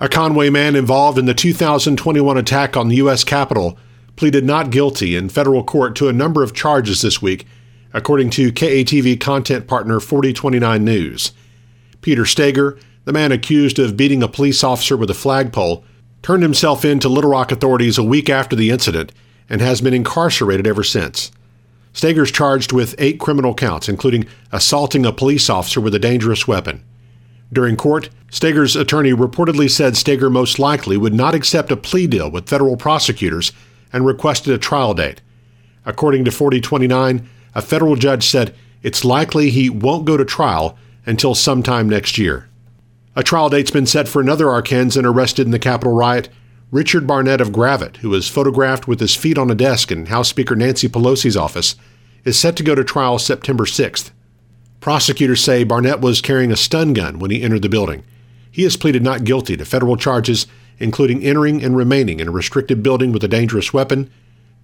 A 0.00 0.08
Conway 0.08 0.50
man 0.50 0.74
involved 0.74 1.18
in 1.18 1.26
the 1.26 1.34
2021 1.34 2.36
attack 2.36 2.76
on 2.76 2.88
the 2.88 2.96
U.S. 2.96 3.22
Capitol 3.22 3.78
pleaded 4.22 4.44
not 4.44 4.70
guilty 4.70 5.16
in 5.16 5.28
federal 5.28 5.64
court 5.64 5.96
to 5.96 6.08
a 6.08 6.12
number 6.12 6.44
of 6.44 6.54
charges 6.54 7.02
this 7.02 7.20
week, 7.20 7.44
according 7.92 8.30
to 8.30 8.52
KATV 8.52 9.18
content 9.18 9.66
partner 9.66 9.98
4029 9.98 10.84
News. 10.84 11.32
Peter 12.02 12.24
Stager, 12.24 12.78
the 13.04 13.12
man 13.12 13.32
accused 13.32 13.80
of 13.80 13.96
beating 13.96 14.22
a 14.22 14.28
police 14.28 14.62
officer 14.62 14.96
with 14.96 15.10
a 15.10 15.14
flagpole, 15.14 15.84
turned 16.22 16.44
himself 16.44 16.84
in 16.84 17.00
to 17.00 17.08
Little 17.08 17.32
Rock 17.32 17.50
authorities 17.50 17.98
a 17.98 18.04
week 18.04 18.30
after 18.30 18.54
the 18.54 18.70
incident 18.70 19.10
and 19.48 19.60
has 19.60 19.80
been 19.80 19.92
incarcerated 19.92 20.68
ever 20.68 20.84
since. 20.84 21.32
Stager's 21.92 22.30
charged 22.30 22.72
with 22.72 22.94
eight 22.98 23.18
criminal 23.18 23.54
counts, 23.54 23.88
including 23.88 24.24
assaulting 24.52 25.04
a 25.04 25.12
police 25.12 25.50
officer 25.50 25.80
with 25.80 25.96
a 25.96 25.98
dangerous 25.98 26.46
weapon. 26.46 26.84
During 27.52 27.74
court, 27.74 28.08
Stager's 28.30 28.76
attorney 28.76 29.10
reportedly 29.10 29.68
said 29.68 29.96
Stager 29.96 30.30
most 30.30 30.60
likely 30.60 30.96
would 30.96 31.12
not 31.12 31.34
accept 31.34 31.72
a 31.72 31.76
plea 31.76 32.06
deal 32.06 32.30
with 32.30 32.48
federal 32.48 32.76
prosecutors 32.76 33.50
and 33.92 34.06
requested 34.06 34.52
a 34.52 34.58
trial 34.58 34.94
date. 34.94 35.20
According 35.84 36.24
to 36.24 36.30
4029, 36.30 37.28
a 37.54 37.62
federal 37.62 37.96
judge 37.96 38.26
said 38.26 38.54
it's 38.82 39.04
likely 39.04 39.50
he 39.50 39.68
won't 39.68 40.04
go 40.04 40.16
to 40.16 40.24
trial 40.24 40.76
until 41.06 41.34
sometime 41.34 41.88
next 41.88 42.18
year. 42.18 42.48
A 43.14 43.22
trial 43.22 43.50
date's 43.50 43.70
been 43.70 43.86
set 43.86 44.08
for 44.08 44.20
another 44.20 44.46
Arkansan 44.46 45.04
arrested 45.04 45.46
in 45.46 45.52
the 45.52 45.58
Capitol 45.58 45.92
riot, 45.92 46.28
Richard 46.70 47.06
Barnett 47.06 47.40
of 47.40 47.52
Gravette, 47.52 47.98
who 47.98 48.08
was 48.08 48.28
photographed 48.28 48.88
with 48.88 49.00
his 49.00 49.14
feet 49.14 49.36
on 49.36 49.50
a 49.50 49.54
desk 49.54 49.92
in 49.92 50.06
House 50.06 50.30
Speaker 50.30 50.56
Nancy 50.56 50.88
Pelosi's 50.88 51.36
office, 51.36 51.74
is 52.24 52.38
set 52.38 52.56
to 52.56 52.62
go 52.62 52.74
to 52.74 52.82
trial 52.82 53.18
September 53.18 53.64
6th. 53.64 54.10
Prosecutors 54.80 55.42
say 55.42 55.64
Barnett 55.64 56.00
was 56.00 56.22
carrying 56.22 56.50
a 56.50 56.56
stun 56.56 56.94
gun 56.94 57.18
when 57.18 57.30
he 57.30 57.42
entered 57.42 57.62
the 57.62 57.68
building. 57.68 58.02
He 58.50 58.62
has 58.62 58.76
pleaded 58.76 59.02
not 59.02 59.24
guilty 59.24 59.56
to 59.56 59.64
federal 59.64 59.96
charges 59.96 60.46
including 60.82 61.22
entering 61.22 61.62
and 61.62 61.76
remaining 61.76 62.20
in 62.20 62.28
a 62.28 62.32
restricted 62.32 62.82
building 62.82 63.12
with 63.12 63.22
a 63.24 63.28
dangerous 63.28 63.72
weapon, 63.72 64.10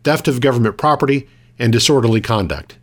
theft 0.04 0.28
of 0.28 0.40
government 0.40 0.76
property, 0.76 1.28
and 1.58 1.72
disorderly 1.72 2.20
conduct. 2.20 2.78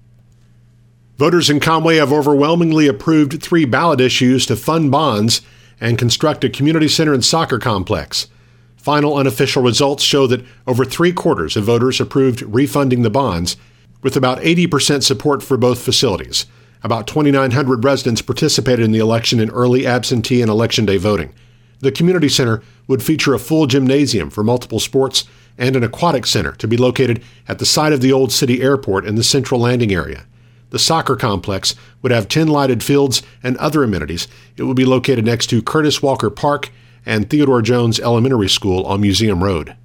Voters 1.18 1.50
in 1.50 1.60
Conway 1.60 1.96
have 1.96 2.12
overwhelmingly 2.12 2.88
approved 2.88 3.42
three 3.42 3.66
ballot 3.66 4.02
issues 4.02 4.46
to 4.46 4.56
fund 4.56 4.92
bonds 4.92 5.42
and 5.80 5.98
construct 5.98 6.44
a 6.44 6.50
community 6.50 6.88
center 6.88 7.14
and 7.14 7.24
soccer 7.24 7.60
complex. 7.60 8.28
Final 8.76 9.18
unofficial 9.18 9.64
results 9.64 10.04
show 10.04 10.28
that 10.28 10.46
over 10.68 10.84
three 10.86 11.14
quarters 11.14 11.56
of 11.56 11.64
voters 11.64 12.00
approved 12.02 12.42
refunding 12.42 13.02
the 13.02 13.10
bonds, 13.10 13.58
with 14.04 14.16
about 14.16 14.40
80% 14.40 15.04
support 15.04 15.42
for 15.42 15.58
both 15.58 15.82
facilities. 15.82 16.46
About 16.84 17.08
2,900 17.08 17.84
residents 17.84 18.22
participated 18.22 18.86
in 18.86 18.92
the 18.92 19.00
election 19.00 19.40
in 19.40 19.50
early 19.50 19.88
absentee 19.88 20.42
and 20.42 20.52
election 20.52 20.86
day 20.86 20.98
voting. 20.98 21.34
The 21.80 21.92
community 21.92 22.30
center 22.30 22.62
would 22.88 23.04
feature 23.04 23.34
a 23.34 23.40
full 23.40 23.68
gymnasium 23.68 24.30
for 24.30 24.44
multiple 24.44 24.80
sports 24.80 25.26
and 25.58 25.76
an 25.76 25.84
aquatic 25.84 26.26
center 26.26 26.52
to 26.54 26.68
be 26.68 26.78
located 26.78 27.24
at 27.48 27.60
the 27.60 27.66
site 27.66 27.94
of 27.94 28.02
the 28.02 28.12
old 28.12 28.32
city 28.32 28.62
airport 28.62 29.06
in 29.06 29.16
the 29.16 29.24
central 29.24 29.60
landing 29.60 29.94
area. 29.94 30.26
The 30.72 30.80
soccer 30.80 31.16
complex 31.16 31.76
would 32.02 32.12
have 32.12 32.28
10 32.28 32.48
lighted 32.48 32.84
fields 32.84 33.22
and 33.42 33.56
other 33.58 33.84
amenities. 33.84 34.28
It 34.58 34.64
would 34.64 34.76
be 34.76 34.86
located 34.86 35.26
next 35.26 35.48
to 35.48 35.62
Curtis 35.62 36.02
Walker 36.02 36.30
Park 36.30 36.70
and 37.06 37.30
Theodore 37.30 37.62
Jones 37.62 38.00
Elementary 38.00 38.50
School 38.50 38.84
on 38.86 39.02
Museum 39.02 39.44
Road. 39.44 39.76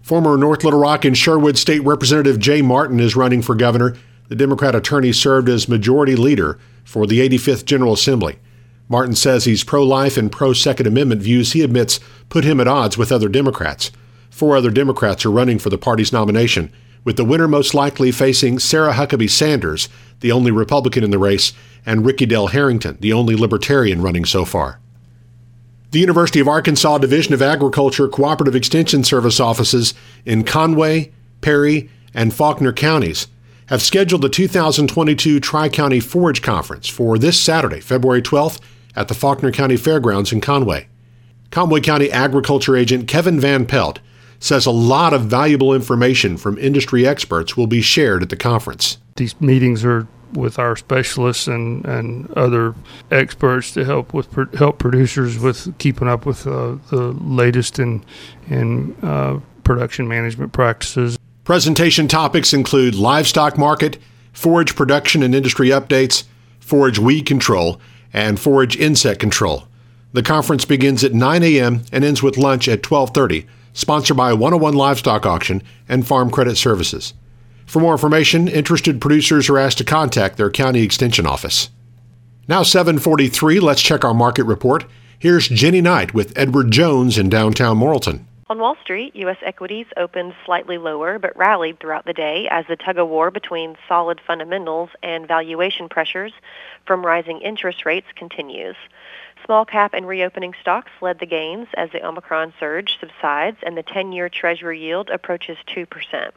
Former 0.00 0.36
North 0.36 0.64
Little 0.64 0.80
Rock 0.80 1.04
and 1.04 1.16
Sherwood 1.16 1.58
State 1.58 1.82
Representative 1.82 2.38
Jay 2.38 2.62
Martin 2.62 3.00
is 3.00 3.16
running 3.16 3.42
for 3.42 3.54
governor. 3.54 3.96
The 4.28 4.36
Democrat 4.36 4.74
attorney 4.74 5.12
served 5.12 5.48
as 5.48 5.68
majority 5.68 6.14
leader 6.14 6.58
for 6.84 7.06
the 7.06 7.26
85th 7.28 7.64
General 7.64 7.94
Assembly. 7.94 8.38
Martin 8.88 9.14
says 9.14 9.44
he's 9.44 9.64
pro 9.64 9.82
life 9.82 10.16
and 10.16 10.30
pro 10.30 10.52
Second 10.52 10.86
Amendment 10.86 11.22
views 11.22 11.52
he 11.52 11.62
admits 11.62 12.00
put 12.28 12.44
him 12.44 12.60
at 12.60 12.68
odds 12.68 12.98
with 12.98 13.10
other 13.10 13.28
Democrats. 13.28 13.90
Four 14.30 14.56
other 14.56 14.70
Democrats 14.70 15.24
are 15.24 15.30
running 15.30 15.58
for 15.58 15.70
the 15.70 15.78
party's 15.78 16.12
nomination, 16.12 16.72
with 17.04 17.16
the 17.16 17.24
winner 17.24 17.48
most 17.48 17.72
likely 17.74 18.10
facing 18.10 18.58
Sarah 18.58 18.92
Huckabee 18.92 19.30
Sanders, 19.30 19.88
the 20.20 20.32
only 20.32 20.50
Republican 20.50 21.04
in 21.04 21.10
the 21.10 21.18
race, 21.18 21.52
and 21.86 22.04
Ricky 22.04 22.26
Dale 22.26 22.48
Harrington, 22.48 22.98
the 23.00 23.12
only 23.12 23.36
Libertarian 23.36 24.02
running 24.02 24.24
so 24.24 24.44
far. 24.44 24.80
The 25.90 26.00
University 26.00 26.40
of 26.40 26.48
Arkansas 26.48 26.98
Division 26.98 27.34
of 27.34 27.42
Agriculture 27.42 28.08
Cooperative 28.08 28.56
Extension 28.56 29.04
Service 29.04 29.38
offices 29.38 29.94
in 30.24 30.42
Conway, 30.42 31.12
Perry, 31.40 31.88
and 32.12 32.34
Faulkner 32.34 32.72
counties 32.72 33.28
have 33.66 33.82
scheduled 33.82 34.22
the 34.22 34.28
2022 34.28 35.40
Tri 35.40 35.68
County 35.68 36.00
Forage 36.00 36.42
Conference 36.42 36.88
for 36.88 37.18
this 37.18 37.40
Saturday, 37.40 37.80
February 37.80 38.22
12th, 38.22 38.60
at 38.96 39.08
the 39.08 39.14
Faulkner 39.14 39.50
County 39.50 39.76
Fairgrounds 39.76 40.32
in 40.32 40.40
Conway. 40.40 40.86
Conway 41.50 41.80
County 41.80 42.10
Agriculture 42.10 42.76
Agent 42.76 43.08
Kevin 43.08 43.40
Van 43.40 43.66
Pelt 43.66 44.00
says 44.38 44.66
a 44.66 44.70
lot 44.70 45.14
of 45.14 45.22
valuable 45.22 45.72
information 45.72 46.36
from 46.36 46.58
industry 46.58 47.06
experts 47.06 47.56
will 47.56 47.66
be 47.66 47.80
shared 47.80 48.22
at 48.22 48.28
the 48.28 48.36
conference. 48.36 48.98
These 49.16 49.40
meetings 49.40 49.84
are 49.84 50.06
with 50.32 50.58
our 50.58 50.76
specialists 50.76 51.46
and, 51.46 51.84
and 51.86 52.30
other 52.32 52.74
experts 53.10 53.72
to 53.72 53.84
help 53.84 54.12
with 54.12 54.32
help 54.54 54.78
producers 54.78 55.38
with 55.38 55.78
keeping 55.78 56.08
up 56.08 56.26
with 56.26 56.46
uh, 56.46 56.76
the 56.90 57.16
latest 57.22 57.78
in 57.78 58.04
in 58.48 58.96
uh, 59.02 59.38
production 59.62 60.08
management 60.08 60.52
practices. 60.52 61.16
Presentation 61.44 62.08
topics 62.08 62.54
include 62.54 62.94
livestock 62.94 63.58
market, 63.58 63.98
forage 64.32 64.74
production 64.74 65.22
and 65.22 65.34
industry 65.34 65.68
updates, 65.68 66.24
forage 66.58 66.98
weed 66.98 67.26
control, 67.26 67.78
and 68.14 68.40
forage 68.40 68.78
insect 68.78 69.20
control. 69.20 69.68
The 70.14 70.22
conference 70.22 70.64
begins 70.64 71.04
at 71.04 71.12
9 71.12 71.42
a.m. 71.42 71.82
and 71.92 72.02
ends 72.02 72.22
with 72.22 72.38
lunch 72.38 72.66
at 72.66 72.82
12:30. 72.82 73.44
Sponsored 73.74 74.16
by 74.16 74.32
101 74.32 74.72
Livestock 74.72 75.26
Auction 75.26 75.62
and 75.86 76.06
Farm 76.06 76.30
Credit 76.30 76.56
Services. 76.56 77.12
For 77.66 77.80
more 77.80 77.92
information, 77.92 78.48
interested 78.48 79.00
producers 79.00 79.50
are 79.50 79.58
asked 79.58 79.78
to 79.78 79.84
contact 79.84 80.38
their 80.38 80.50
county 80.50 80.82
extension 80.82 81.26
office. 81.26 81.68
Now 82.48 82.62
743, 82.62 83.60
let's 83.60 83.82
check 83.82 84.02
our 84.02 84.14
market 84.14 84.44
report. 84.44 84.84
Here's 85.18 85.48
Jenny 85.48 85.82
Knight 85.82 86.14
with 86.14 86.32
Edward 86.38 86.70
Jones 86.70 87.18
in 87.18 87.28
downtown 87.28 87.78
Morrilton. 87.78 88.24
On 88.54 88.60
Wall 88.60 88.76
Street, 88.80 89.16
U.S. 89.16 89.38
equities 89.42 89.86
opened 89.96 90.32
slightly 90.46 90.78
lower 90.78 91.18
but 91.18 91.36
rallied 91.36 91.80
throughout 91.80 92.04
the 92.04 92.12
day 92.12 92.46
as 92.48 92.64
the 92.68 92.76
tug 92.76 92.98
of 92.98 93.08
war 93.08 93.32
between 93.32 93.76
solid 93.88 94.20
fundamentals 94.24 94.90
and 95.02 95.26
valuation 95.26 95.88
pressures 95.88 96.32
from 96.86 97.04
rising 97.04 97.40
interest 97.40 97.84
rates 97.84 98.06
continues. 98.14 98.76
Small 99.44 99.64
cap 99.64 99.92
and 99.92 100.06
reopening 100.06 100.54
stocks 100.60 100.92
led 101.00 101.18
the 101.18 101.26
gains 101.26 101.66
as 101.74 101.90
the 101.90 102.06
Omicron 102.06 102.54
surge 102.60 102.96
subsides 103.00 103.56
and 103.64 103.76
the 103.76 103.82
10-year 103.82 104.28
Treasury 104.28 104.80
yield 104.80 105.10
approaches 105.10 105.58
2%. 105.66 106.30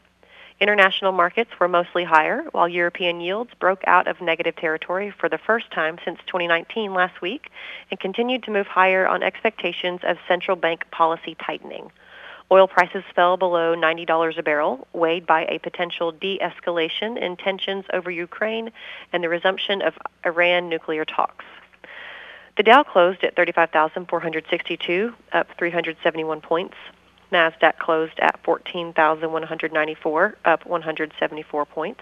International 0.60 1.12
markets 1.12 1.52
were 1.60 1.68
mostly 1.68 2.04
higher, 2.04 2.46
while 2.52 2.68
European 2.68 3.22
yields 3.22 3.54
broke 3.60 3.84
out 3.86 4.08
of 4.08 4.22
negative 4.22 4.56
territory 4.56 5.12
for 5.12 5.30
the 5.30 5.38
first 5.38 5.70
time 5.70 6.00
since 6.04 6.18
2019 6.26 6.96
last 6.96 7.22
week 7.22 7.52
and 7.92 8.00
continued 8.00 8.42
to 8.42 8.50
move 8.50 8.66
higher 8.66 9.08
on 9.08 9.22
expectations 9.22 10.00
of 10.02 10.18
central 10.28 10.58
bank 10.58 10.90
policy 10.90 11.36
tightening. 11.36 11.92
Oil 12.50 12.68
prices 12.68 13.04
fell 13.14 13.36
below 13.36 13.76
$90 13.76 14.38
a 14.38 14.44
barrel, 14.44 14.88
weighed 14.94 15.26
by 15.26 15.46
a 15.46 15.60
potential 15.60 16.14
de-escalation 16.14 17.18
in 17.18 17.36
tensions 17.36 17.84
over 17.92 18.10
Ukraine 18.10 18.72
and 19.12 19.22
the 19.22 19.28
resumption 19.28 19.82
of 19.82 19.98
Iran 20.26 20.70
nuclear 20.70 21.04
talks. 21.04 21.44
The 22.56 22.64
Dow 22.64 22.84
closed 22.84 23.24
at 23.26 23.36
35,462, 23.36 25.14
up 25.34 25.48
371 25.58 26.40
points. 26.42 26.76
NASDAQ 27.34 27.78
closed 27.78 28.18
at 28.20 28.40
14,194, 28.44 30.36
up 30.46 30.66
174 30.66 31.66
points. 31.66 32.02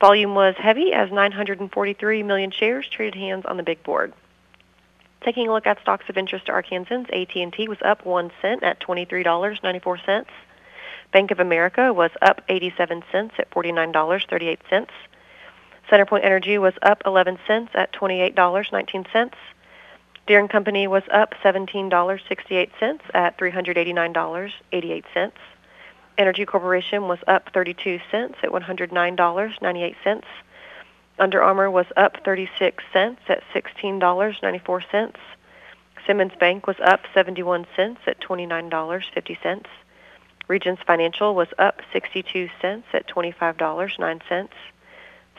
Volume 0.00 0.34
was 0.34 0.56
heavy 0.58 0.92
as 0.92 1.12
943 1.12 2.22
million 2.24 2.50
shares 2.50 2.88
traded 2.88 3.14
hands 3.14 3.44
on 3.46 3.56
the 3.56 3.62
big 3.62 3.82
board. 3.84 4.12
Taking 5.22 5.48
a 5.48 5.52
look 5.52 5.66
at 5.66 5.80
stocks 5.80 6.08
of 6.08 6.16
interest 6.16 6.46
to 6.46 6.52
Arkansans, 6.52 7.10
AT&T 7.12 7.68
was 7.68 7.78
up 7.82 8.06
1 8.06 8.30
cent 8.40 8.62
at 8.62 8.80
$23.94. 8.80 10.24
Bank 11.12 11.30
of 11.30 11.40
America 11.40 11.92
was 11.92 12.10
up 12.22 12.40
87 12.48 13.02
cents 13.12 13.34
at 13.38 13.50
$49.38. 13.50 14.88
CenterPoint 15.90 16.24
Energy 16.24 16.56
was 16.56 16.74
up 16.82 17.02
11 17.04 17.38
cents 17.46 17.72
at 17.74 17.92
$28.19. 17.92 19.32
Deere 20.26 20.48
& 20.48 20.48
Company 20.48 20.86
was 20.86 21.02
up 21.10 21.34
$17.68 21.42 23.00
at 23.12 23.36
$389.88. 23.36 25.32
Entergy 26.18 26.46
Corporation 26.46 27.08
was 27.08 27.18
up 27.26 27.50
32 27.52 27.98
cents 28.10 28.36
at 28.42 28.50
$109.98. 28.50 30.22
Under 31.20 31.42
Armour 31.42 31.70
was 31.70 31.84
up 31.98 32.16
36 32.24 32.82
cents 32.94 33.20
at 33.28 33.42
$16.94. 33.52 35.14
Simmons 36.06 36.32
Bank 36.40 36.66
was 36.66 36.76
up 36.82 37.00
71 37.12 37.66
cents 37.76 38.00
at 38.06 38.18
$29.50. 38.20 39.66
Regions 40.48 40.78
Financial 40.86 41.34
was 41.34 41.48
up 41.58 41.82
62 41.92 42.48
cents 42.62 42.86
at 42.94 43.06
$25.09. 43.06 44.48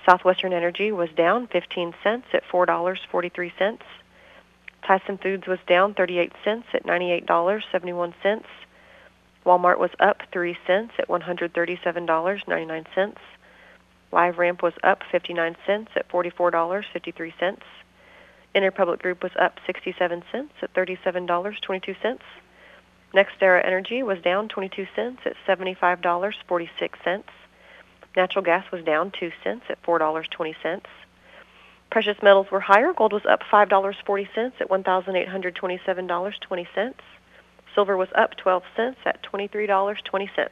Southwestern 0.06 0.54
Energy 0.54 0.92
was 0.92 1.10
down 1.16 1.48
15 1.48 1.96
cents 2.04 2.28
at 2.32 2.44
$4.43. 2.44 3.80
Tyson 4.84 5.18
Foods 5.18 5.48
was 5.48 5.60
down 5.66 5.96
38 5.96 6.32
cents 6.44 6.68
at 6.76 6.86
$98.71. 6.86 8.44
Walmart 9.48 9.80
was 9.80 9.92
up 10.00 10.22
3 10.32 10.56
cents 10.68 10.94
at 11.00 11.08
$137.99. 11.08 13.16
LiveRamp 14.12 14.62
was 14.62 14.74
up 14.84 15.02
59 15.12 15.56
cents 15.66 15.90
at 15.96 16.08
$44.53. 16.10 17.58
Interpublic 18.54 19.00
Group 19.00 19.24
was 19.24 19.32
up 19.40 19.60
67 19.66 20.24
cents 20.32 20.54
at 20.62 20.72
$37.22. 20.74 22.20
NextEra 23.14 23.66
Energy 23.66 24.04
was 24.04 24.20
down 24.22 24.50
22 24.50 24.88
cents 24.96 25.22
at 25.26 25.36
$75.46. 25.48 27.24
Natural 28.16 28.44
gas 28.44 28.72
was 28.72 28.84
down 28.84 29.12
2 29.12 29.32
cents 29.44 29.66
at 29.70 29.84
$4.20. 29.84 30.82
Precious 31.90 32.22
metals 32.22 32.52
were 32.52 32.62
higher. 32.62 32.94
Gold 32.94 33.14
was 33.14 33.26
up 33.26 33.42
$5.40 33.52 34.54
at 34.60 34.70
$1,827.20. 34.70 36.94
Silver 37.74 37.98
was 37.98 38.10
up 38.16 38.38
12 38.38 38.64
cents 38.76 39.00
at 39.06 39.24
$23.20. 39.24 40.50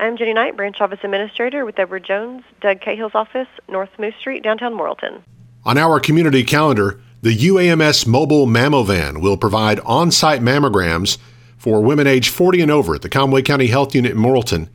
I'm 0.00 0.16
Jenny 0.16 0.34
Knight, 0.34 0.56
Branch 0.56 0.80
Office 0.80 0.98
Administrator 1.04 1.64
with 1.64 1.78
Edward 1.78 2.04
Jones, 2.04 2.42
Doug 2.60 2.80
Cahill's 2.80 3.14
office, 3.14 3.46
North 3.68 3.90
Moose 3.98 4.16
Street, 4.18 4.42
downtown 4.42 4.74
Morrilton. 4.74 5.22
On 5.64 5.78
our 5.78 6.00
community 6.00 6.42
calendar, 6.42 7.00
the 7.22 7.36
UAMS 7.36 8.06
mobile 8.06 8.46
mammovan 8.46 9.22
will 9.22 9.36
provide 9.36 9.80
on-site 9.80 10.40
mammograms 10.40 11.16
for 11.56 11.80
women 11.80 12.06
age 12.06 12.28
40 12.28 12.62
and 12.62 12.70
over 12.70 12.96
at 12.96 13.02
the 13.02 13.08
Conway 13.08 13.42
County 13.42 13.68
Health 13.68 13.94
Unit 13.94 14.12
in 14.12 14.18
Morrilton, 14.18 14.68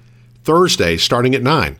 Thursday 0.44 0.96
starting 0.98 1.36
at 1.36 1.44
9. 1.44 1.78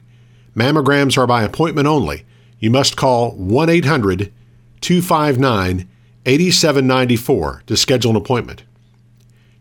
Mammograms 0.56 1.18
are 1.18 1.26
by 1.26 1.44
appointment 1.44 1.88
only 1.88 2.26
you 2.60 2.70
must 2.70 2.98
call 2.98 3.32
1 3.32 3.70
800 3.70 4.34
259 4.82 5.88
8794 6.26 7.64
to 7.66 7.78
schedule 7.78 8.12
an 8.12 8.18
appointment. 8.18 8.64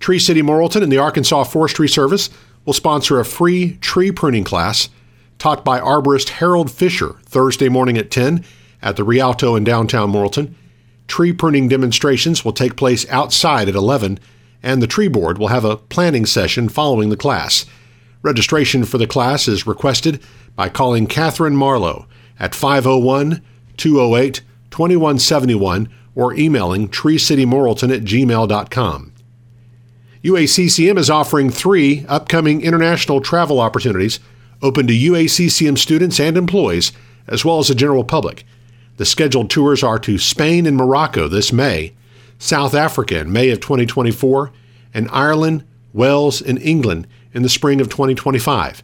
Tree 0.00 0.18
City 0.18 0.42
Morrilton 0.42 0.82
and 0.82 0.92
the 0.92 0.98
Arkansas 0.98 1.44
Forestry 1.44 1.88
Service 1.88 2.30
will 2.68 2.74
sponsor 2.74 3.18
a 3.18 3.24
free 3.24 3.78
tree 3.78 4.12
pruning 4.12 4.44
class 4.44 4.90
taught 5.38 5.64
by 5.64 5.80
arborist 5.80 6.28
Harold 6.28 6.70
Fisher 6.70 7.14
Thursday 7.24 7.70
morning 7.70 7.96
at 7.96 8.10
10 8.10 8.44
at 8.82 8.96
the 8.96 9.04
Rialto 9.04 9.56
in 9.56 9.64
downtown 9.64 10.12
Morrilton. 10.12 10.52
Tree 11.06 11.32
pruning 11.32 11.68
demonstrations 11.68 12.44
will 12.44 12.52
take 12.52 12.76
place 12.76 13.08
outside 13.08 13.70
at 13.70 13.74
11, 13.74 14.18
and 14.62 14.82
the 14.82 14.86
tree 14.86 15.08
board 15.08 15.38
will 15.38 15.48
have 15.48 15.64
a 15.64 15.78
planning 15.78 16.26
session 16.26 16.68
following 16.68 17.08
the 17.08 17.16
class. 17.16 17.64
Registration 18.20 18.84
for 18.84 18.98
the 18.98 19.06
class 19.06 19.48
is 19.48 19.66
requested 19.66 20.22
by 20.54 20.68
calling 20.68 21.06
Catherine 21.06 21.56
Marlowe 21.56 22.06
at 22.38 22.54
501 22.54 23.40
208 23.78 24.42
2171 24.70 25.88
or 26.14 26.34
emailing 26.34 26.86
treecitymorrilton 26.86 27.96
at 27.96 28.02
gmail.com. 28.02 29.12
UACCM 30.24 30.98
is 30.98 31.10
offering 31.10 31.48
three 31.48 32.04
upcoming 32.08 32.60
international 32.62 33.20
travel 33.20 33.60
opportunities 33.60 34.18
open 34.60 34.88
to 34.88 34.92
UACCM 34.92 35.78
students 35.78 36.18
and 36.18 36.36
employees, 36.36 36.90
as 37.28 37.44
well 37.44 37.60
as 37.60 37.68
the 37.68 37.74
general 37.74 38.02
public. 38.02 38.44
The 38.96 39.04
scheduled 39.04 39.48
tours 39.48 39.84
are 39.84 40.00
to 40.00 40.18
Spain 40.18 40.66
and 40.66 40.76
Morocco 40.76 41.28
this 41.28 41.52
May, 41.52 41.92
South 42.36 42.74
Africa 42.74 43.20
in 43.20 43.32
May 43.32 43.50
of 43.50 43.60
2024, 43.60 44.50
and 44.92 45.08
Ireland, 45.12 45.64
Wales, 45.92 46.42
and 46.42 46.60
England 46.60 47.06
in 47.32 47.42
the 47.42 47.48
spring 47.48 47.80
of 47.80 47.88
2025. 47.88 48.82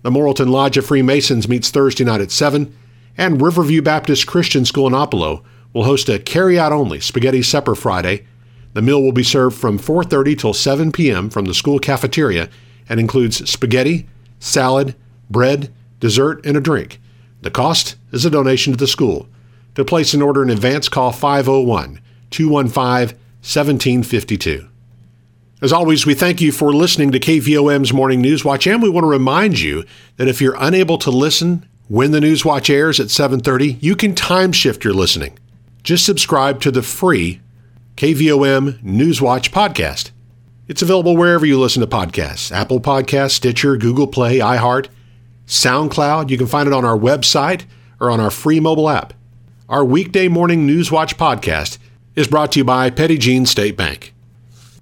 The 0.03 0.11
Morrilton 0.11 0.51
Lodge 0.51 0.77
of 0.77 0.85
Freemasons 0.85 1.49
meets 1.49 1.71
Thursday 1.71 2.05
night 2.05 2.21
at 2.21 2.31
7, 2.31 2.77
and 3.17 3.41
Riverview 3.41 3.81
Baptist 3.81 4.27
Christian 4.27 4.67
School 4.67 4.87
in 4.87 4.93
Oppelo 4.93 5.43
will 5.73 5.85
host 5.85 6.11
a 6.11 6.19
carry-out 6.19 6.73
only 6.73 7.01
spaghetti 7.01 7.41
supper 7.41 7.75
Friday. 7.75 8.27
The 8.73 8.83
meal 8.83 9.03
will 9.03 9.13
be 9.13 9.25
served 9.25 9.57
from 9.57 9.79
4:30 9.79 10.39
till 10.39 10.55
7 10.55 10.93
p.m. 10.93 11.31
from 11.31 11.47
the 11.47 11.55
school 11.55 11.79
cafeteria 11.79 12.49
and 12.89 13.01
includes 13.01 13.49
spaghetti, 13.49 14.07
salad, 14.39 14.95
bread, 15.29 15.73
dessert, 15.99 16.45
and 16.45 16.57
a 16.57 16.61
drink. 16.61 17.01
The 17.43 17.51
cost 17.51 17.97
is 18.13 18.25
a 18.25 18.31
donation 18.31 18.73
to 18.73 18.77
the 18.77 18.87
school. 18.87 19.29
To 19.77 19.85
place 19.85 20.15
an 20.15 20.23
order 20.23 20.43
in 20.43 20.51
advance, 20.51 20.89
call 20.89 21.13
501 21.13 22.01
215 22.31 23.17
1752. 23.43 24.69
As 25.63 25.73
always, 25.73 26.07
we 26.07 26.15
thank 26.15 26.41
you 26.41 26.53
for 26.53 26.73
listening 26.73 27.13
to 27.13 27.21
KVOM's 27.21 27.93
Morning 27.93 28.21
News 28.21 28.45
Watch, 28.45 28.67
and 28.67 28.83
we 28.83 28.89
want 28.89 29.05
to 29.05 29.09
remind 29.09 29.61
you 29.61 29.85
that 30.17 30.29
if 30.29 30.41
you're 30.41 30.57
unable 30.59 30.97
to 30.99 31.11
listen 31.11 31.67
when 31.89 32.13
the 32.13 32.21
News 32.21 32.45
Watch 32.45 32.71
airs 32.71 32.99
at 32.99 33.09
7:30, 33.09 33.77
you 33.81 33.95
can 33.95 34.15
time 34.15 34.53
shift 34.53 34.85
your 34.85 34.95
listening. 34.95 35.39
Just 35.83 36.05
subscribe 36.05 36.61
to 36.63 36.71
the 36.71 36.83
free 36.83 37.41
KVOM 38.01 38.83
News 38.83 39.21
Watch 39.21 39.53
podcast. 39.53 40.11
It's 40.69 40.81
available 40.81 41.19
wherever 41.19 41.45
you 41.45 41.61
listen 41.61 41.83
to 41.83 41.87
podcasts: 41.87 42.51
Apple 42.51 42.81
Podcasts, 42.81 43.33
Stitcher, 43.33 43.77
Google 43.77 44.07
Play, 44.07 44.39
iHeart, 44.39 44.89
SoundCloud. 45.47 46.31
You 46.31 46.39
can 46.39 46.47
find 46.47 46.67
it 46.67 46.73
on 46.73 46.83
our 46.83 46.97
website 46.97 47.67
or 48.01 48.11
on 48.11 48.19
our 48.19 48.31
free 48.31 48.59
mobile 48.59 48.89
app. 48.89 49.13
Our 49.69 49.85
weekday 49.85 50.29
morning 50.29 50.65
News 50.65 50.91
Watch 50.91 51.19
podcast 51.19 51.77
is 52.17 52.27
brought 52.27 52.53
to 52.53 52.61
you 52.61 52.65
by 52.65 52.89
Petit 52.89 53.19
Jean 53.19 53.45
State 53.45 53.77
Bank. 53.77 54.15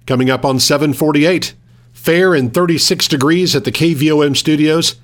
Coming 0.07 0.29
up 0.29 0.45
on 0.45 0.57
748, 0.57 1.55
fair 1.91 2.33
and 2.33 2.53
36 2.53 3.05
degrees 3.09 3.53
at 3.53 3.65
the 3.65 3.71
KVOM 3.73 4.37
studios. 4.37 4.95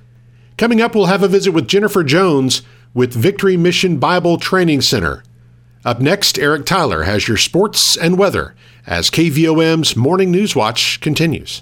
Coming 0.57 0.79
up, 0.79 0.95
we'll 0.95 1.07
have 1.07 1.23
a 1.23 1.27
visit 1.27 1.51
with 1.51 1.67
Jennifer 1.67 2.01
Jones 2.01 2.61
with 2.93 3.13
Victory 3.13 3.57
Mission 3.57 3.97
Bible 3.97 4.37
Training 4.37 4.79
Center. 4.79 5.21
Up 5.85 5.99
next, 5.99 6.39
Eric 6.39 6.65
Tyler 6.65 7.03
has 7.03 7.27
your 7.27 7.37
sports 7.37 7.95
and 7.95 8.17
weather 8.17 8.55
as 8.87 9.11
KVOM's 9.11 9.95
Morning 9.95 10.31
News 10.31 10.55
Watch 10.55 10.99
continues. 10.99 11.61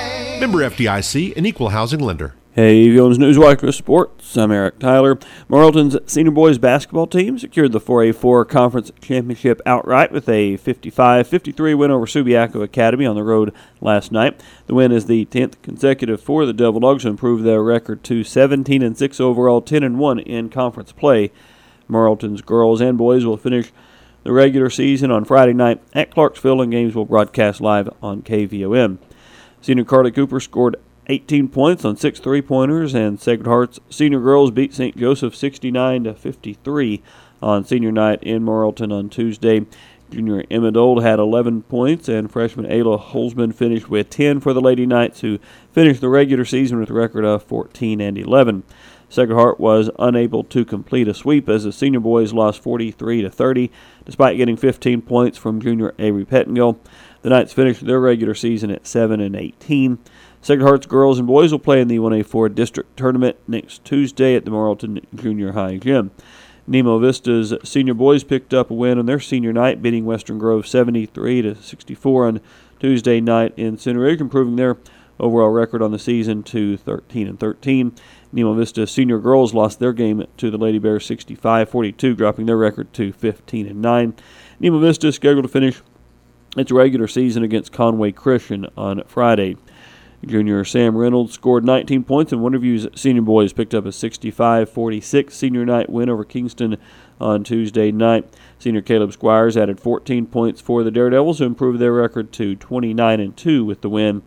Member 0.41 0.67
FDIC, 0.67 1.37
an 1.37 1.45
equal 1.45 1.69
housing 1.69 1.99
lender. 1.99 2.33
Hey, 2.53 2.89
Villains 2.89 3.19
with 3.37 3.75
Sports. 3.75 4.35
I'm 4.35 4.51
Eric 4.51 4.79
Tyler. 4.79 5.19
Morrilton's 5.47 5.95
senior 6.11 6.31
boys 6.31 6.57
basketball 6.57 7.05
team 7.05 7.37
secured 7.37 7.73
the 7.73 7.79
4A4 7.79 8.49
conference 8.49 8.91
championship 9.01 9.61
outright 9.67 10.11
with 10.11 10.27
a 10.27 10.57
55-53 10.57 11.77
win 11.77 11.91
over 11.91 12.07
Subiaco 12.07 12.63
Academy 12.63 13.05
on 13.05 13.13
the 13.13 13.21
road 13.21 13.53
last 13.81 14.11
night. 14.11 14.41
The 14.65 14.73
win 14.73 14.91
is 14.91 15.05
the 15.05 15.27
10th 15.27 15.61
consecutive 15.61 16.19
for 16.19 16.47
the 16.47 16.53
Devil 16.53 16.79
Dogs 16.79 17.03
to 17.03 17.09
improve 17.09 17.43
their 17.43 17.61
record 17.61 18.03
to 18.05 18.23
17 18.23 18.81
and 18.81 18.97
6 18.97 19.19
overall, 19.19 19.61
10 19.61 19.83
and 19.83 19.99
1 19.99 20.19
in 20.21 20.49
conference 20.49 20.91
play. 20.91 21.31
Morrilton's 21.87 22.41
girls 22.41 22.81
and 22.81 22.97
boys 22.97 23.25
will 23.25 23.37
finish 23.37 23.71
the 24.23 24.31
regular 24.31 24.71
season 24.71 25.11
on 25.11 25.23
Friday 25.23 25.53
night 25.53 25.83
at 25.93 26.09
Clarksville, 26.09 26.63
and 26.63 26.71
games 26.71 26.95
will 26.95 27.05
broadcast 27.05 27.61
live 27.61 27.87
on 28.01 28.23
KVOM. 28.23 28.97
Senior 29.61 29.83
Carly 29.83 30.11
Cooper 30.11 30.39
scored 30.39 30.75
18 31.07 31.47
points 31.49 31.85
on 31.85 31.95
six 31.95 32.19
three-pointers, 32.19 32.95
and 32.95 33.19
Sacred 33.19 33.45
Heart's 33.45 33.79
senior 33.89 34.19
girls 34.19 34.49
beat 34.49 34.73
St. 34.73 34.97
Joseph 34.97 35.35
69 35.35 36.05
to 36.05 36.13
53 36.15 37.03
on 37.43 37.63
senior 37.63 37.91
night 37.91 38.23
in 38.23 38.43
Morrilton 38.43 38.91
on 38.91 39.09
Tuesday. 39.09 39.65
Junior 40.09 40.43
Emma 40.51 40.71
Dold 40.71 41.03
had 41.03 41.19
11 41.19 41.63
points, 41.63 42.09
and 42.09 42.31
freshman 42.31 42.65
Ayla 42.65 43.01
Holzman 43.01 43.53
finished 43.53 43.89
with 43.89 44.09
10 44.09 44.39
for 44.39 44.51
the 44.51 44.61
Lady 44.61 44.85
Knights, 44.85 45.21
who 45.21 45.39
finished 45.71 46.01
the 46.01 46.09
regular 46.09 46.43
season 46.43 46.79
with 46.79 46.89
a 46.89 46.93
record 46.93 47.23
of 47.23 47.43
14 47.43 48.01
and 48.01 48.17
11. 48.17 48.63
Sacred 49.09 49.35
Heart 49.35 49.59
was 49.59 49.89
unable 49.99 50.43
to 50.45 50.63
complete 50.63 51.07
a 51.07 51.13
sweep 51.13 51.49
as 51.49 51.65
the 51.65 51.71
senior 51.71 51.99
boys 51.99 52.33
lost 52.33 52.63
43 52.63 53.21
to 53.21 53.29
30, 53.29 53.69
despite 54.05 54.37
getting 54.37 54.55
15 54.57 55.01
points 55.01 55.37
from 55.37 55.61
junior 55.61 55.93
Avery 55.99 56.25
Pettingill. 56.25 56.77
The 57.21 57.29
Knights 57.29 57.53
finished 57.53 57.85
their 57.85 57.99
regular 57.99 58.33
season 58.33 58.71
at 58.71 58.87
7 58.87 59.19
and 59.19 59.35
18. 59.35 59.99
Sacred 60.41 60.65
Hearts 60.65 60.87
girls 60.87 61.19
and 61.19 61.27
boys 61.27 61.51
will 61.51 61.59
play 61.59 61.79
in 61.79 61.87
the 61.87 61.99
1A4 61.99 62.53
district 62.55 62.97
tournament 62.97 63.37
next 63.47 63.85
Tuesday 63.85 64.35
at 64.35 64.43
the 64.43 64.51
Morrilton 64.51 65.05
Junior 65.13 65.51
High 65.51 65.77
Gym. 65.77 66.11
Nemo 66.65 66.97
Vista's 66.99 67.53
senior 67.63 67.93
boys 67.93 68.23
picked 68.23 68.53
up 68.53 68.71
a 68.71 68.73
win 68.73 68.97
on 68.97 69.05
their 69.05 69.19
senior 69.19 69.53
night, 69.53 69.81
beating 69.81 70.05
Western 70.05 70.39
Grove 70.39 70.65
73 70.65 71.43
to 71.43 71.55
64 71.55 72.27
on 72.27 72.41
Tuesday 72.79 73.21
night 73.21 73.53
in 73.55 73.77
Center 73.77 73.99
Ridge, 73.99 74.21
improving 74.21 74.55
their 74.55 74.77
overall 75.19 75.49
record 75.49 75.83
on 75.83 75.91
the 75.91 75.99
season 75.99 76.41
to 76.41 76.77
13 76.77 77.27
and 77.27 77.39
13. 77.39 77.93
Nemo 78.31 78.53
Vista 78.55 78.87
senior 78.87 79.19
girls 79.19 79.53
lost 79.53 79.79
their 79.79 79.93
game 79.93 80.25
to 80.37 80.49
the 80.49 80.57
Lady 80.57 80.79
Bears 80.79 81.07
65-42, 81.07 82.17
dropping 82.17 82.47
their 82.47 82.57
record 82.57 82.91
to 82.93 83.13
15 83.13 83.67
and 83.67 83.81
9. 83.81 84.15
Nemo 84.59 84.79
Vista 84.79 85.07
is 85.07 85.15
scheduled 85.15 85.43
to 85.43 85.49
finish 85.49 85.81
its 86.57 86.71
regular 86.71 87.07
season 87.07 87.43
against 87.43 87.71
Conway 87.71 88.11
Christian 88.11 88.67
on 88.75 89.03
Friday. 89.07 89.57
Junior 90.25 90.63
Sam 90.63 90.95
Reynolds 90.95 91.33
scored 91.33 91.65
19 91.65 92.03
points, 92.03 92.31
and 92.31 92.41
Wonderview's 92.41 92.87
senior 92.99 93.23
boys 93.23 93.53
picked 93.53 93.73
up 93.73 93.85
a 93.85 93.91
65 93.91 94.69
46 94.69 95.35
senior 95.35 95.65
night 95.65 95.89
win 95.89 96.09
over 96.09 96.23
Kingston 96.23 96.77
on 97.19 97.43
Tuesday 97.43 97.91
night. 97.91 98.31
Senior 98.59 98.81
Caleb 98.81 99.13
Squires 99.13 99.57
added 99.57 99.79
14 99.79 100.27
points 100.27 100.61
for 100.61 100.83
the 100.83 100.91
Daredevils, 100.91 101.39
who 101.39 101.45
improved 101.45 101.79
their 101.79 101.93
record 101.93 102.31
to 102.33 102.55
29 102.55 103.19
and 103.19 103.35
2 103.35 103.65
with 103.65 103.81
the 103.81 103.89
win. 103.89 104.21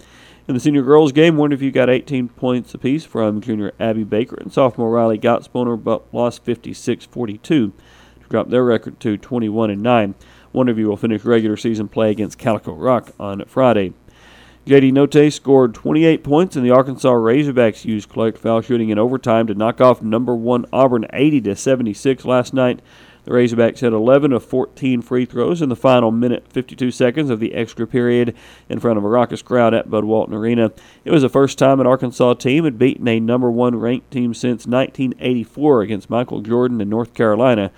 In 0.49 0.55
the 0.55 0.61
senior 0.61 0.83
girls 0.83 1.13
game, 1.13 1.37
Wonderview 1.37 1.73
got 1.73 1.89
18 1.89 2.29
points 2.29 2.75
apiece 2.75 3.05
from 3.05 3.41
junior 3.41 3.73
Abby 3.79 4.05
Baker, 4.05 4.37
and 4.37 4.53
sophomore 4.53 4.91
Riley 4.91 5.19
Gottsponer 5.19 5.83
but 5.83 6.13
lost 6.13 6.45
56 6.45 7.07
42 7.07 7.73
to 8.21 8.29
drop 8.29 8.51
their 8.51 8.65
record 8.65 8.99
to 9.01 9.17
21 9.17 9.71
and 9.71 9.83
9. 9.83 10.15
Wonderview 10.55 10.87
will 10.87 10.97
finish 10.97 11.25
regular 11.25 11.57
season 11.57 11.89
play 11.89 12.11
against 12.11 12.39
Calico 12.39 12.75
Rock 12.75 13.13
on 13.19 13.45
Friday. 13.47 13.93
JD 14.67 14.93
Notae 14.93 15.31
scored 15.31 15.75
28 15.75 16.25
points, 16.25 16.57
and 16.57 16.65
the 16.65 16.71
Arkansas 16.71 17.13
Razorbacks 17.13 17.85
used 17.85 18.09
collect 18.09 18.39
foul 18.39 18.63
shooting 18.63 18.89
in 18.89 18.99
overtime 18.99 19.47
to 19.49 19.55
knock 19.55 19.83
off 19.83 20.01
number 20.01 20.35
one 20.35 20.65
Auburn 20.73 21.07
80 21.13 21.43
to 21.43 21.57
76 21.57 22.25
last 22.25 22.55
night. 22.55 22.81
The 23.25 23.31
Razorbacks 23.31 23.81
had 23.81 23.93
11 23.93 24.33
of 24.33 24.45
14 24.45 25.03
free 25.03 25.25
throws 25.27 25.61
in 25.61 25.71
the 25.71 25.77
final 25.77 26.11
minute 26.11 26.47
52 26.49 26.91
seconds 26.91 27.31
of 27.31 27.41
the 27.41 27.55
extra 27.55 27.87
period 27.87 28.35
in 28.69 28.81
front 28.81 28.97
of 28.97 29.05
a 29.05 29.09
raucous 29.09 29.43
crowd 29.43 29.75
at 29.75 29.91
Bud 29.91 30.05
Walton 30.05 30.35
Arena. 30.35 30.73
It 31.05 31.11
was 31.11 31.23
the 31.23 31.29
first 31.29 31.59
time 31.59 31.81
an 31.81 31.87
Arkansas 31.87 32.35
team 32.35 32.65
had 32.65 32.79
beaten 32.79 33.09
a 33.09 33.21
number 33.21 33.51
one 33.51 33.77
ranked 33.77 34.11
team 34.11 34.33
since 34.35 34.67
1984 34.67 35.83
against 35.83 36.11
Michael 36.11 36.41
Jordan 36.41 36.81
in 36.81 36.89
North 36.89 37.13
Carolina. 37.13 37.71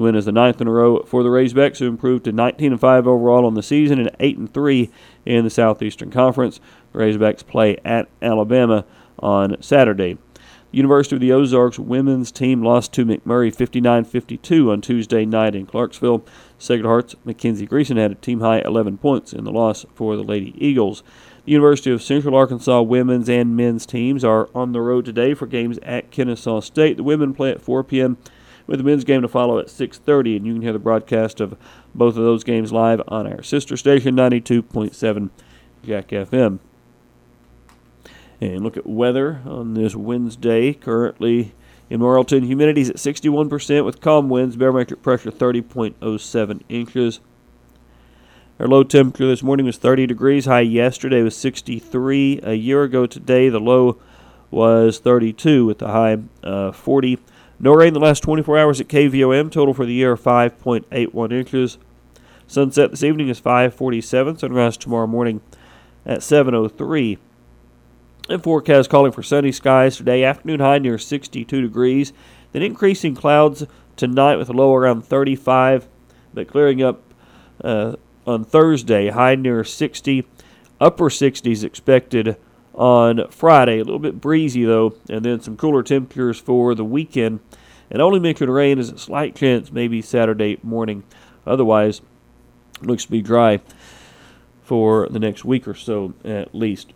The 0.00 0.04
win 0.04 0.14
is 0.14 0.24
the 0.24 0.32
ninth 0.32 0.62
in 0.62 0.66
a 0.66 0.70
row 0.70 1.02
for 1.02 1.22
the 1.22 1.28
Razorbacks, 1.28 1.76
who 1.76 1.86
improved 1.86 2.24
to 2.24 2.32
19 2.32 2.72
and 2.72 2.80
5 2.80 3.06
overall 3.06 3.44
on 3.44 3.52
the 3.52 3.62
season 3.62 3.98
and 3.98 4.10
8 4.18 4.38
and 4.38 4.54
3 4.54 4.90
in 5.26 5.44
the 5.44 5.50
Southeastern 5.50 6.10
Conference. 6.10 6.58
The 6.94 7.00
Razorbacks 7.00 7.46
play 7.46 7.76
at 7.84 8.08
Alabama 8.22 8.86
on 9.18 9.60
Saturday. 9.60 10.14
The 10.14 10.78
University 10.78 11.16
of 11.16 11.20
the 11.20 11.32
Ozarks 11.32 11.78
women's 11.78 12.32
team 12.32 12.62
lost 12.62 12.94
to 12.94 13.04
McMurry 13.04 13.54
59-52 13.54 14.72
on 14.72 14.80
Tuesday 14.80 15.26
night 15.26 15.54
in 15.54 15.66
Clarksville. 15.66 16.24
Sacred 16.58 16.86
Heart's 16.86 17.14
Mackenzie 17.26 17.66
Greason 17.66 17.98
had 17.98 18.12
a 18.12 18.14
team 18.14 18.40
high 18.40 18.60
11 18.60 18.96
points 18.96 19.34
in 19.34 19.44
the 19.44 19.52
loss 19.52 19.84
for 19.94 20.16
the 20.16 20.22
Lady 20.22 20.54
Eagles. 20.56 21.02
The 21.44 21.52
University 21.52 21.90
of 21.90 22.02
Central 22.02 22.34
Arkansas 22.34 22.80
women's 22.80 23.28
and 23.28 23.54
men's 23.54 23.84
teams 23.84 24.24
are 24.24 24.48
on 24.54 24.72
the 24.72 24.80
road 24.80 25.04
today 25.04 25.34
for 25.34 25.46
games 25.46 25.78
at 25.82 26.10
Kennesaw 26.10 26.60
State. 26.60 26.96
The 26.96 27.02
women 27.02 27.34
play 27.34 27.50
at 27.50 27.60
4 27.60 27.84
p.m. 27.84 28.16
with 28.70 28.78
the 28.78 28.84
men's 28.84 29.02
game 29.02 29.20
to 29.20 29.28
follow 29.28 29.58
at 29.58 29.68
6:30, 29.68 30.36
and 30.36 30.46
you 30.46 30.52
can 30.54 30.62
hear 30.62 30.72
the 30.72 30.78
broadcast 30.78 31.40
of 31.40 31.58
both 31.92 32.16
of 32.16 32.22
those 32.22 32.44
games 32.44 32.72
live 32.72 33.02
on 33.08 33.26
our 33.26 33.42
sister 33.42 33.76
station 33.76 34.14
92.7 34.14 35.30
Jack 35.84 36.08
FM. 36.08 36.60
And 38.40 38.62
look 38.62 38.76
at 38.76 38.86
weather 38.86 39.40
on 39.44 39.74
this 39.74 39.96
Wednesday. 39.96 40.72
Currently 40.72 41.52
in 41.90 42.00
Morrilton, 42.00 42.46
humidity 42.46 42.82
is 42.82 42.90
at 42.90 42.96
61% 42.96 43.84
with 43.84 44.00
calm 44.00 44.28
winds, 44.28 44.54
barometric 44.54 45.02
pressure 45.02 45.32
30.07 45.32 46.60
inches. 46.68 47.18
Our 48.60 48.68
low 48.68 48.84
temperature 48.84 49.26
this 49.26 49.42
morning 49.42 49.66
was 49.66 49.78
30 49.78 50.06
degrees. 50.06 50.44
High 50.44 50.60
yesterday 50.60 51.22
was 51.22 51.36
63. 51.36 52.40
A 52.44 52.54
year 52.54 52.84
ago 52.84 53.06
today, 53.06 53.48
the 53.48 53.58
low 53.58 53.98
was 54.52 55.00
32 55.00 55.66
with 55.66 55.78
the 55.78 55.88
high 55.88 56.18
uh, 56.44 56.70
40. 56.70 57.18
No 57.62 57.74
rain 57.74 57.92
the 57.92 58.00
last 58.00 58.22
24 58.22 58.58
hours 58.58 58.80
at 58.80 58.88
KVOM. 58.88 59.50
Total 59.50 59.74
for 59.74 59.84
the 59.84 59.92
year 59.92 60.16
5.81 60.16 61.30
inches. 61.30 61.76
Sunset 62.46 62.90
this 62.90 63.02
evening 63.02 63.28
is 63.28 63.38
5:47. 63.38 64.38
Sunrise 64.38 64.78
tomorrow 64.78 65.06
morning 65.06 65.42
at 66.06 66.22
7:03. 66.22 67.18
And 68.30 68.42
forecast 68.42 68.88
calling 68.88 69.12
for 69.12 69.22
sunny 69.22 69.52
skies 69.52 69.98
today. 69.98 70.24
Afternoon 70.24 70.60
high 70.60 70.78
near 70.78 70.96
62 70.96 71.60
degrees. 71.60 72.14
Then 72.52 72.62
increasing 72.62 73.14
clouds 73.14 73.66
tonight 73.94 74.36
with 74.36 74.48
a 74.48 74.54
low 74.54 74.74
around 74.74 75.04
35, 75.04 75.86
but 76.32 76.48
clearing 76.48 76.82
up 76.82 77.02
uh, 77.62 77.96
on 78.26 78.42
Thursday. 78.42 79.10
High 79.10 79.34
near 79.34 79.64
60. 79.64 80.26
Upper 80.80 81.10
60s 81.10 81.62
expected 81.62 82.36
on 82.80 83.28
Friday. 83.30 83.78
A 83.78 83.84
little 83.84 83.98
bit 83.98 84.22
breezy 84.22 84.64
though, 84.64 84.94
and 85.10 85.22
then 85.22 85.40
some 85.40 85.56
cooler 85.56 85.82
temperatures 85.82 86.40
for 86.40 86.74
the 86.74 86.84
weekend. 86.84 87.40
And 87.90 88.00
only 88.00 88.18
mention 88.18 88.48
of 88.48 88.54
rain 88.54 88.78
is 88.78 88.90
a 88.90 88.98
slight 88.98 89.36
chance 89.36 89.70
maybe 89.70 90.00
Saturday 90.00 90.58
morning. 90.62 91.04
Otherwise, 91.46 92.00
looks 92.80 93.04
to 93.04 93.10
be 93.10 93.20
dry 93.20 93.60
for 94.62 95.08
the 95.10 95.18
next 95.18 95.44
week 95.44 95.68
or 95.68 95.74
so 95.74 96.14
at 96.24 96.54
least. 96.54 96.94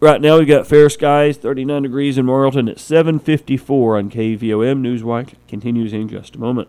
Right 0.00 0.20
now 0.20 0.38
we've 0.38 0.48
got 0.48 0.66
fair 0.66 0.88
skies, 0.88 1.36
39 1.36 1.82
degrees 1.82 2.18
in 2.18 2.26
Morrilton 2.26 2.68
at 2.68 2.78
7:54 2.78 3.96
on 3.96 4.10
KVOM. 4.10 4.82
Newswatch 4.82 5.34
continues 5.46 5.92
in 5.92 6.08
just 6.08 6.34
a 6.34 6.40
moment. 6.40 6.68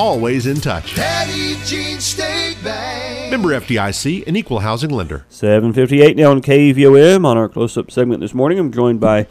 always 0.00 0.46
in 0.46 0.56
touch. 0.56 0.94
Petit 0.94 1.56
Jean 1.66 2.00
State 2.00 2.56
Bank. 2.64 3.30
Member 3.30 3.50
FDIC, 3.50 4.26
an 4.26 4.34
equal 4.34 4.60
housing 4.60 4.88
lender. 4.88 5.26
7:58 5.28 6.16
now 6.16 6.30
on 6.30 6.40
KVOM 6.40 7.26
on 7.26 7.36
our 7.36 7.50
close-up 7.50 7.90
segment 7.90 8.22
this 8.22 8.32
morning. 8.32 8.58
I'm 8.58 8.72
joined 8.72 8.98
by 8.98 9.26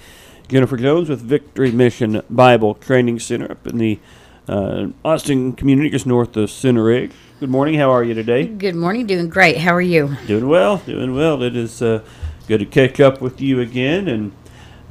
Jennifer 0.48 0.78
Jones 0.78 1.10
with 1.10 1.22
Victory 1.22 1.72
Mission 1.72 2.22
Bible 2.30 2.76
Training 2.76 3.18
Center 3.18 3.52
up 3.52 3.66
in 3.66 3.80
the 3.80 4.00
uh, 4.48 4.90
Austin 5.04 5.54
community, 5.54 5.90
just 5.90 6.06
north 6.06 6.38
of 6.38 6.52
Center 6.52 6.84
Ridge. 6.84 7.14
Good 7.40 7.50
morning. 7.50 7.74
How 7.74 7.90
are 7.90 8.04
you 8.04 8.14
today? 8.14 8.46
Good 8.46 8.76
morning. 8.76 9.08
Doing 9.08 9.28
great. 9.28 9.58
How 9.58 9.74
are 9.74 9.82
you? 9.82 10.18
Doing 10.28 10.48
well. 10.48 10.78
Doing 10.78 11.16
well. 11.16 11.42
It 11.42 11.56
is 11.56 11.82
uh, 11.82 12.04
good 12.48 12.60
to 12.60 12.66
catch 12.68 13.00
up 13.00 13.22
with 13.22 13.42
you 13.42 13.60
again, 13.60 14.08
and 14.08 14.34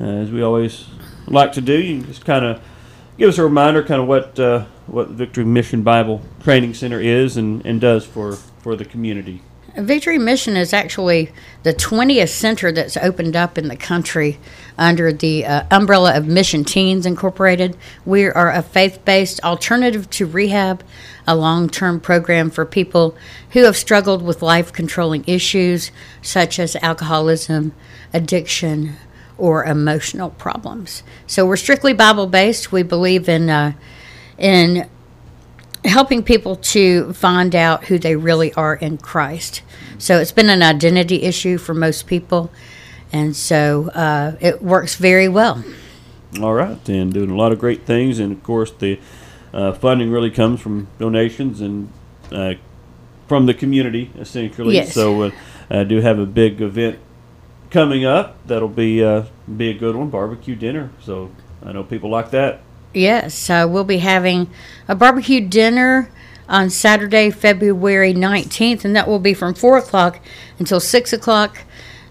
uh, 0.00 0.22
as 0.22 0.32
we 0.32 0.42
always 0.42 0.86
like 1.28 1.52
to 1.52 1.60
do, 1.60 1.80
you 1.80 2.00
can 2.00 2.08
just 2.08 2.24
kind 2.24 2.44
of 2.44 2.60
give 3.18 3.28
us 3.28 3.38
a 3.38 3.42
reminder, 3.42 3.82
kind 3.82 4.00
of 4.00 4.08
what 4.08 4.38
uh, 4.38 4.64
what 4.86 5.08
Victory 5.08 5.44
Mission 5.44 5.82
Bible 5.82 6.22
Training 6.42 6.72
Center 6.74 7.00
is 7.00 7.36
and, 7.36 7.64
and 7.66 7.80
does 7.80 8.06
for 8.06 8.32
for 8.32 8.76
the 8.76 8.84
community. 8.84 9.42
Victory 9.76 10.18
Mission 10.18 10.56
is 10.56 10.72
actually 10.72 11.30
the 11.62 11.72
20th 11.72 12.30
center 12.30 12.72
that's 12.72 12.96
opened 12.96 13.36
up 13.36 13.56
in 13.56 13.68
the 13.68 13.76
country 13.76 14.40
under 14.76 15.12
the 15.12 15.46
uh, 15.46 15.64
umbrella 15.70 16.16
of 16.16 16.26
Mission 16.26 16.64
Teens 16.64 17.06
Incorporated. 17.06 17.76
We 18.04 18.24
are 18.24 18.50
a 18.50 18.62
faith 18.62 19.04
based 19.04 19.40
alternative 19.44 20.10
to 20.10 20.26
rehab, 20.26 20.82
a 21.28 21.36
long 21.36 21.68
term 21.68 22.00
program 22.00 22.50
for 22.50 22.64
people 22.64 23.16
who 23.50 23.64
have 23.64 23.76
struggled 23.76 24.22
with 24.22 24.42
life 24.42 24.72
controlling 24.72 25.22
issues 25.28 25.92
such 26.22 26.58
as 26.58 26.74
alcoholism, 26.76 27.72
addiction, 28.12 28.96
or 29.38 29.64
emotional 29.64 30.30
problems. 30.30 31.02
So 31.26 31.46
we're 31.46 31.56
strictly 31.56 31.92
Bible 31.94 32.26
based. 32.26 32.72
We 32.72 32.82
believe 32.82 33.28
in 33.28 33.48
uh, 33.48 33.72
in 34.36 34.88
helping 35.84 36.22
people 36.22 36.56
to 36.56 37.12
find 37.12 37.54
out 37.54 37.84
who 37.84 37.98
they 37.98 38.16
really 38.16 38.52
are 38.54 38.74
in 38.74 38.98
Christ. 38.98 39.62
So 39.96 40.18
it's 40.18 40.32
been 40.32 40.50
an 40.50 40.62
identity 40.62 41.22
issue 41.22 41.56
for 41.56 41.72
most 41.72 42.06
people, 42.06 42.50
and 43.12 43.34
so 43.34 43.90
uh, 43.90 44.36
it 44.40 44.60
works 44.62 44.96
very 44.96 45.28
well. 45.28 45.64
All 46.40 46.54
right, 46.54 46.88
and 46.88 47.12
doing 47.12 47.30
a 47.30 47.36
lot 47.36 47.52
of 47.52 47.58
great 47.58 47.86
things, 47.86 48.18
and 48.18 48.32
of 48.32 48.42
course 48.42 48.70
the 48.72 49.00
uh, 49.52 49.72
funding 49.72 50.10
really 50.10 50.30
comes 50.30 50.60
from 50.60 50.88
donations 50.98 51.60
and 51.60 51.90
uh, 52.30 52.54
from 53.26 53.46
the 53.46 53.54
community 53.54 54.10
essentially. 54.18 54.74
Yes. 54.74 54.92
So 54.92 55.22
uh, 55.22 55.30
I 55.70 55.84
do 55.84 56.00
have 56.00 56.18
a 56.18 56.26
big 56.26 56.60
event 56.60 56.98
coming 57.70 58.04
up 58.04 58.36
that'll 58.46 58.68
be 58.68 59.04
uh, 59.04 59.24
be 59.56 59.70
a 59.70 59.74
good 59.74 59.96
one, 59.96 60.10
barbecue 60.10 60.54
dinner. 60.54 60.90
So 61.00 61.30
I 61.64 61.72
know 61.72 61.84
people 61.84 62.10
like 62.10 62.30
that. 62.30 62.60
Yes, 62.94 63.50
uh, 63.50 63.66
we'll 63.68 63.84
be 63.84 63.98
having 63.98 64.50
a 64.88 64.94
barbecue 64.94 65.46
dinner 65.46 66.10
on 66.48 66.70
Saturday, 66.70 67.30
February 67.30 68.14
19th, 68.14 68.84
and 68.84 68.96
that 68.96 69.06
will 69.06 69.18
be 69.18 69.34
from 69.34 69.52
4 69.52 69.78
o'clock 69.78 70.20
until 70.58 70.80
6 70.80 71.12
o'clock. 71.12 71.64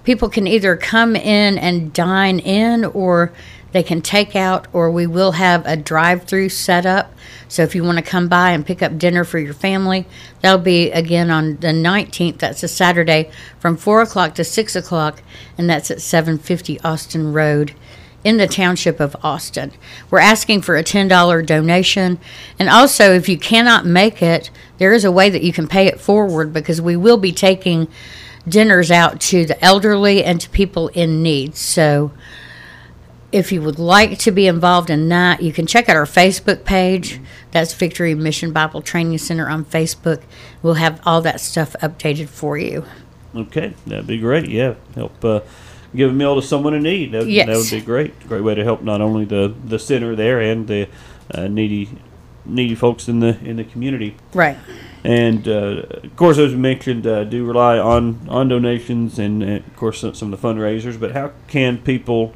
People 0.03 0.29
can 0.29 0.45
either 0.47 0.77
come 0.77 1.15
in 1.15 1.57
and 1.57 1.91
dine 1.91 2.39
in, 2.39 2.85
or 2.85 3.33
they 3.71 3.83
can 3.83 4.01
take 4.01 4.35
out, 4.35 4.67
or 4.73 4.89
we 4.89 5.07
will 5.07 5.33
have 5.33 5.65
a 5.65 5.75
drive 5.75 6.23
through 6.23 6.49
set 6.49 6.85
up. 6.85 7.13
So 7.47 7.63
if 7.63 7.75
you 7.75 7.83
want 7.83 7.97
to 7.97 8.03
come 8.03 8.27
by 8.27 8.51
and 8.51 8.65
pick 8.65 8.81
up 8.81 8.97
dinner 8.97 9.23
for 9.23 9.39
your 9.39 9.53
family, 9.53 10.05
that'll 10.41 10.59
be 10.59 10.91
again 10.91 11.29
on 11.29 11.57
the 11.57 11.67
19th. 11.67 12.39
That's 12.39 12.63
a 12.63 12.67
Saturday 12.67 13.29
from 13.59 13.77
4 13.77 14.01
o'clock 14.01 14.35
to 14.35 14.43
6 14.43 14.75
o'clock, 14.75 15.21
and 15.57 15.69
that's 15.69 15.91
at 15.91 16.01
750 16.01 16.79
Austin 16.81 17.33
Road 17.33 17.73
in 18.23 18.37
the 18.37 18.47
township 18.47 18.99
of 18.99 19.15
Austin. 19.23 19.71
We're 20.09 20.19
asking 20.19 20.61
for 20.63 20.75
a 20.75 20.83
$10 20.83 21.45
donation. 21.45 22.19
And 22.59 22.69
also, 22.69 23.13
if 23.13 23.29
you 23.29 23.37
cannot 23.37 23.85
make 23.85 24.21
it, 24.21 24.49
there 24.79 24.91
is 24.91 25.05
a 25.05 25.11
way 25.11 25.29
that 25.29 25.43
you 25.43 25.53
can 25.53 25.67
pay 25.67 25.87
it 25.87 25.99
forward 25.99 26.51
because 26.51 26.81
we 26.81 26.97
will 26.97 27.17
be 27.17 27.31
taking 27.31 27.87
dinners 28.47 28.91
out 28.91 29.19
to 29.19 29.45
the 29.45 29.63
elderly 29.63 30.23
and 30.23 30.41
to 30.41 30.49
people 30.49 30.89
in 30.89 31.21
need. 31.21 31.55
So, 31.55 32.11
if 33.37 33.51
you 33.51 33.61
would 33.61 33.79
like 33.79 34.17
to 34.19 34.31
be 34.31 34.47
involved 34.47 34.89
in 34.89 35.09
that, 35.09 35.41
you 35.41 35.53
can 35.53 35.67
check 35.67 35.87
out 35.87 35.95
our 35.95 36.05
Facebook 36.05 36.63
page. 36.65 37.19
That's 37.51 37.73
Victory 37.73 38.15
Mission 38.15 38.51
Bible 38.51 38.81
Training 38.81 39.17
Center 39.19 39.47
on 39.47 39.63
Facebook. 39.63 40.23
We'll 40.61 40.73
have 40.75 40.99
all 41.05 41.21
that 41.21 41.39
stuff 41.39 41.75
updated 41.81 42.29
for 42.29 42.57
you. 42.57 42.85
Okay, 43.35 43.73
that'd 43.85 44.07
be 44.07 44.17
great. 44.17 44.49
Yeah, 44.49 44.75
help 44.95 45.23
uh, 45.23 45.41
give 45.95 46.09
a 46.09 46.13
meal 46.13 46.35
to 46.35 46.41
someone 46.41 46.73
in 46.73 46.83
need. 46.83 47.11
That, 47.11 47.27
Yes. 47.27 47.47
that 47.47 47.57
would 47.57 47.69
be 47.81 47.85
great. 47.85 48.27
Great 48.27 48.43
way 48.43 48.55
to 48.55 48.63
help 48.63 48.81
not 48.81 49.01
only 49.01 49.25
the 49.25 49.53
the 49.65 49.77
center 49.77 50.15
there 50.15 50.39
and 50.41 50.67
the 50.67 50.87
uh, 51.31 51.47
needy 51.47 51.89
needy 52.45 52.73
folks 52.75 53.07
in 53.07 53.19
the 53.19 53.37
in 53.43 53.57
the 53.57 53.63
community. 53.63 54.15
Right. 54.33 54.57
And 55.03 55.47
uh, 55.47 55.83
of 56.03 56.15
course, 56.15 56.37
as 56.39 56.53
we 56.53 56.57
mentioned, 56.59 57.05
uh, 57.05 57.23
do 57.25 57.45
rely 57.45 57.77
on 57.77 58.27
on 58.27 58.47
donations 58.47 59.19
and, 59.19 59.43
uh, 59.43 59.47
of 59.57 59.75
course 59.75 59.99
some, 60.01 60.15
some 60.15 60.33
of 60.33 60.41
the 60.41 60.47
fundraisers. 60.47 60.99
But 60.99 61.11
how 61.11 61.31
can 61.47 61.77
people 61.77 62.33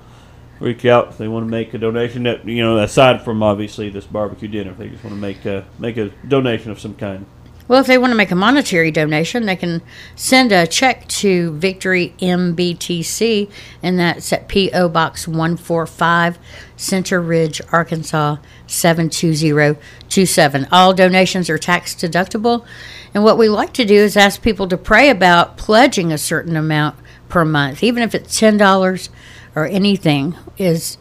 reach 0.61 0.85
out 0.85 1.09
if 1.09 1.17
they 1.17 1.27
want 1.27 1.45
to 1.45 1.49
make 1.49 1.73
a 1.73 1.77
donation? 1.77 2.23
That 2.23 2.47
you 2.47 2.63
know, 2.63 2.77
aside 2.77 3.23
from 3.23 3.43
obviously 3.43 3.89
this 3.89 4.05
barbecue 4.05 4.47
dinner, 4.47 4.71
if 4.71 4.77
they 4.77 4.87
just 4.89 5.03
want 5.03 5.15
to 5.15 5.21
make 5.21 5.45
a 5.45 5.65
make 5.79 5.97
a 5.97 6.09
donation 6.27 6.71
of 6.71 6.79
some 6.79 6.95
kind. 6.95 7.25
Well, 7.67 7.79
if 7.79 7.87
they 7.87 7.97
want 7.97 8.11
to 8.11 8.17
make 8.17 8.31
a 8.31 8.35
monetary 8.35 8.91
donation, 8.91 9.45
they 9.45 9.55
can 9.55 9.81
send 10.15 10.51
a 10.51 10.67
check 10.67 11.07
to 11.07 11.53
Victory 11.53 12.13
MBTC, 12.19 13.49
and 13.81 13.97
that's 13.97 14.33
at 14.33 14.49
P.O. 14.49 14.89
Box 14.89 15.25
145, 15.25 16.37
Center 16.75 17.21
Ridge, 17.21 17.61
Arkansas 17.71 18.37
72027. 18.67 20.67
All 20.69 20.93
donations 20.93 21.49
are 21.49 21.57
tax 21.57 21.95
deductible. 21.95 22.65
And 23.13 23.23
what 23.23 23.37
we 23.37 23.47
like 23.47 23.71
to 23.73 23.85
do 23.85 23.95
is 23.95 24.17
ask 24.17 24.41
people 24.41 24.67
to 24.67 24.75
pray 24.75 25.09
about 25.09 25.55
pledging 25.55 26.11
a 26.11 26.17
certain 26.17 26.57
amount 26.57 26.97
per 27.29 27.45
month, 27.45 27.83
even 27.83 28.03
if 28.03 28.13
it's 28.13 28.37
$10 28.37 29.09
or 29.55 29.65
anything, 29.65 30.35
is 30.57 30.97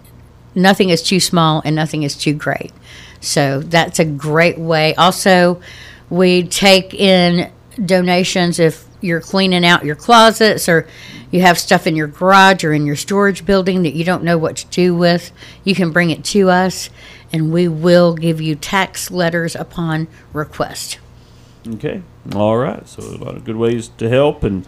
nothing 0.54 0.90
is 0.90 1.02
too 1.02 1.20
small 1.20 1.62
and 1.64 1.76
nothing 1.76 2.02
is 2.02 2.16
too 2.16 2.34
great. 2.34 2.72
So 3.20 3.60
that's 3.60 3.98
a 3.98 4.04
great 4.04 4.58
way. 4.58 4.94
Also, 4.94 5.60
we 6.08 6.42
take 6.44 6.94
in 6.94 7.50
donations 7.84 8.58
if 8.58 8.86
you're 9.00 9.20
cleaning 9.20 9.64
out 9.64 9.84
your 9.84 9.96
closets 9.96 10.68
or 10.68 10.86
you 11.30 11.40
have 11.40 11.58
stuff 11.58 11.86
in 11.86 11.96
your 11.96 12.06
garage 12.06 12.64
or 12.64 12.72
in 12.72 12.86
your 12.86 12.96
storage 12.96 13.46
building 13.46 13.82
that 13.82 13.94
you 13.94 14.04
don't 14.04 14.24
know 14.24 14.36
what 14.36 14.56
to 14.56 14.66
do 14.66 14.94
with. 14.94 15.30
You 15.64 15.74
can 15.74 15.92
bring 15.92 16.10
it 16.10 16.24
to 16.26 16.50
us 16.50 16.90
and 17.32 17.52
we 17.52 17.68
will 17.68 18.14
give 18.14 18.40
you 18.40 18.56
tax 18.56 19.10
letters 19.10 19.54
upon 19.54 20.08
request. 20.32 20.98
Okay. 21.66 22.02
All 22.34 22.56
right. 22.56 22.86
So 22.88 23.02
a 23.02 23.16
lot 23.16 23.36
of 23.36 23.44
good 23.44 23.56
ways 23.56 23.88
to 23.98 24.08
help 24.08 24.42
and 24.42 24.66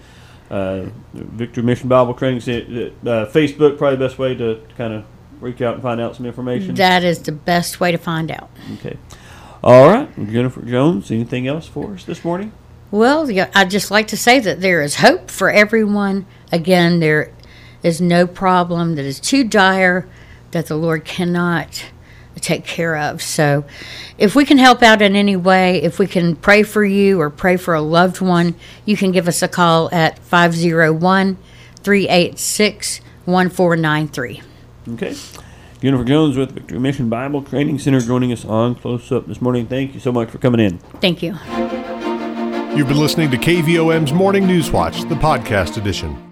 uh, 0.53 0.87
Victory 1.15 1.63
Mission 1.63 1.89
Bible 1.89 2.15
Training 2.15 2.41
Center, 2.41 2.89
uh, 3.03 3.27
Facebook 3.27 3.79
probably 3.79 3.97
the 3.97 4.07
best 4.07 4.19
way 4.19 4.35
to 4.35 4.61
kind 4.77 4.93
of 4.93 5.05
reach 5.41 5.63
out 5.63 5.75
and 5.75 5.83
find 5.83 6.01
out 6.01 6.15
some 6.15 6.27
information. 6.27 6.75
That 6.75 7.03
is 7.03 7.21
the 7.21 7.33
best 7.33 7.81
way 7.81 7.91
to 7.91 7.99
find 7.99 8.31
out. 8.31 8.51
Okay. 8.75 8.97
All 9.65 9.89
right. 9.89 10.15
Jennifer 10.29 10.61
Jones, 10.63 11.11
anything 11.11 11.49
else 11.49 11.67
for 11.67 11.95
us 11.95 12.05
this 12.05 12.25
morning? 12.25 12.53
Well, 12.91 13.31
yeah, 13.31 13.51
I'd 13.55 13.71
just 13.71 13.91
like 13.91 14.09
to 14.09 14.17
say 14.17 14.39
that 14.41 14.61
there 14.61 14.83
is 14.83 14.97
hope 14.97 15.31
for 15.31 15.51
everyone. 15.51 16.27
Again, 16.53 17.01
there 17.01 17.33
is 17.83 18.01
no 18.01 18.27
problem 18.27 18.95
that 18.97 19.07
is 19.07 19.19
too 19.19 19.45
dire 19.45 20.07
that 20.51 20.67
the 20.67 20.77
Lord 20.77 21.07
cannot 21.07 21.87
take 22.41 22.65
care 22.65 22.97
of. 22.97 23.23
So, 23.23 23.65
if 24.19 24.35
we 24.35 24.45
can 24.45 24.59
help 24.59 24.83
out 24.83 25.03
in 25.03 25.17
any 25.17 25.37
way, 25.37 25.83
if 25.83 25.99
we 25.99 26.07
can 26.07 26.37
pray 26.37 26.63
for 26.63 26.85
you 26.85 27.21
or 27.21 27.31
pray 27.31 27.57
for 27.57 27.75
a 27.75 27.81
loved 27.83 28.21
one, 28.21 28.55
you 28.85 28.97
can 28.97 29.13
give 29.13 29.29
us 29.29 29.43
a 29.43 29.49
call 29.49 29.89
at 29.93 30.19
501 30.21 31.37
386 31.83 33.01
1493. 33.25 34.43
Okay. 34.95 35.15
Jennifer 35.81 36.05
Jones 36.05 36.37
with 36.37 36.53
Victory 36.53 36.79
Mission 36.79 37.09
Bible 37.09 37.43
Training 37.43 37.79
Center 37.81 38.01
joining 38.01 38.33
us 38.33 38.45
on 38.45 38.77
Close 38.77 39.11
Up 39.11 39.27
this 39.27 39.41
morning. 39.41 39.67
Thank 39.67 39.95
you 39.95 40.01
so 40.01 40.13
much 40.13 40.31
for 40.31 40.39
coming 40.39 40.61
in. 40.61 40.79
Thank 41.01 41.23
you. 41.23 41.33
You've 42.77 42.89
been 42.89 43.01
listening 43.01 43.31
to 43.33 43.37
KVOM's 43.37 44.13
Morning 44.13 44.47
News 44.47 44.71
Watch, 44.71 45.03
the 45.03 45.17
podcast 45.17 45.77
edition. 45.77 46.32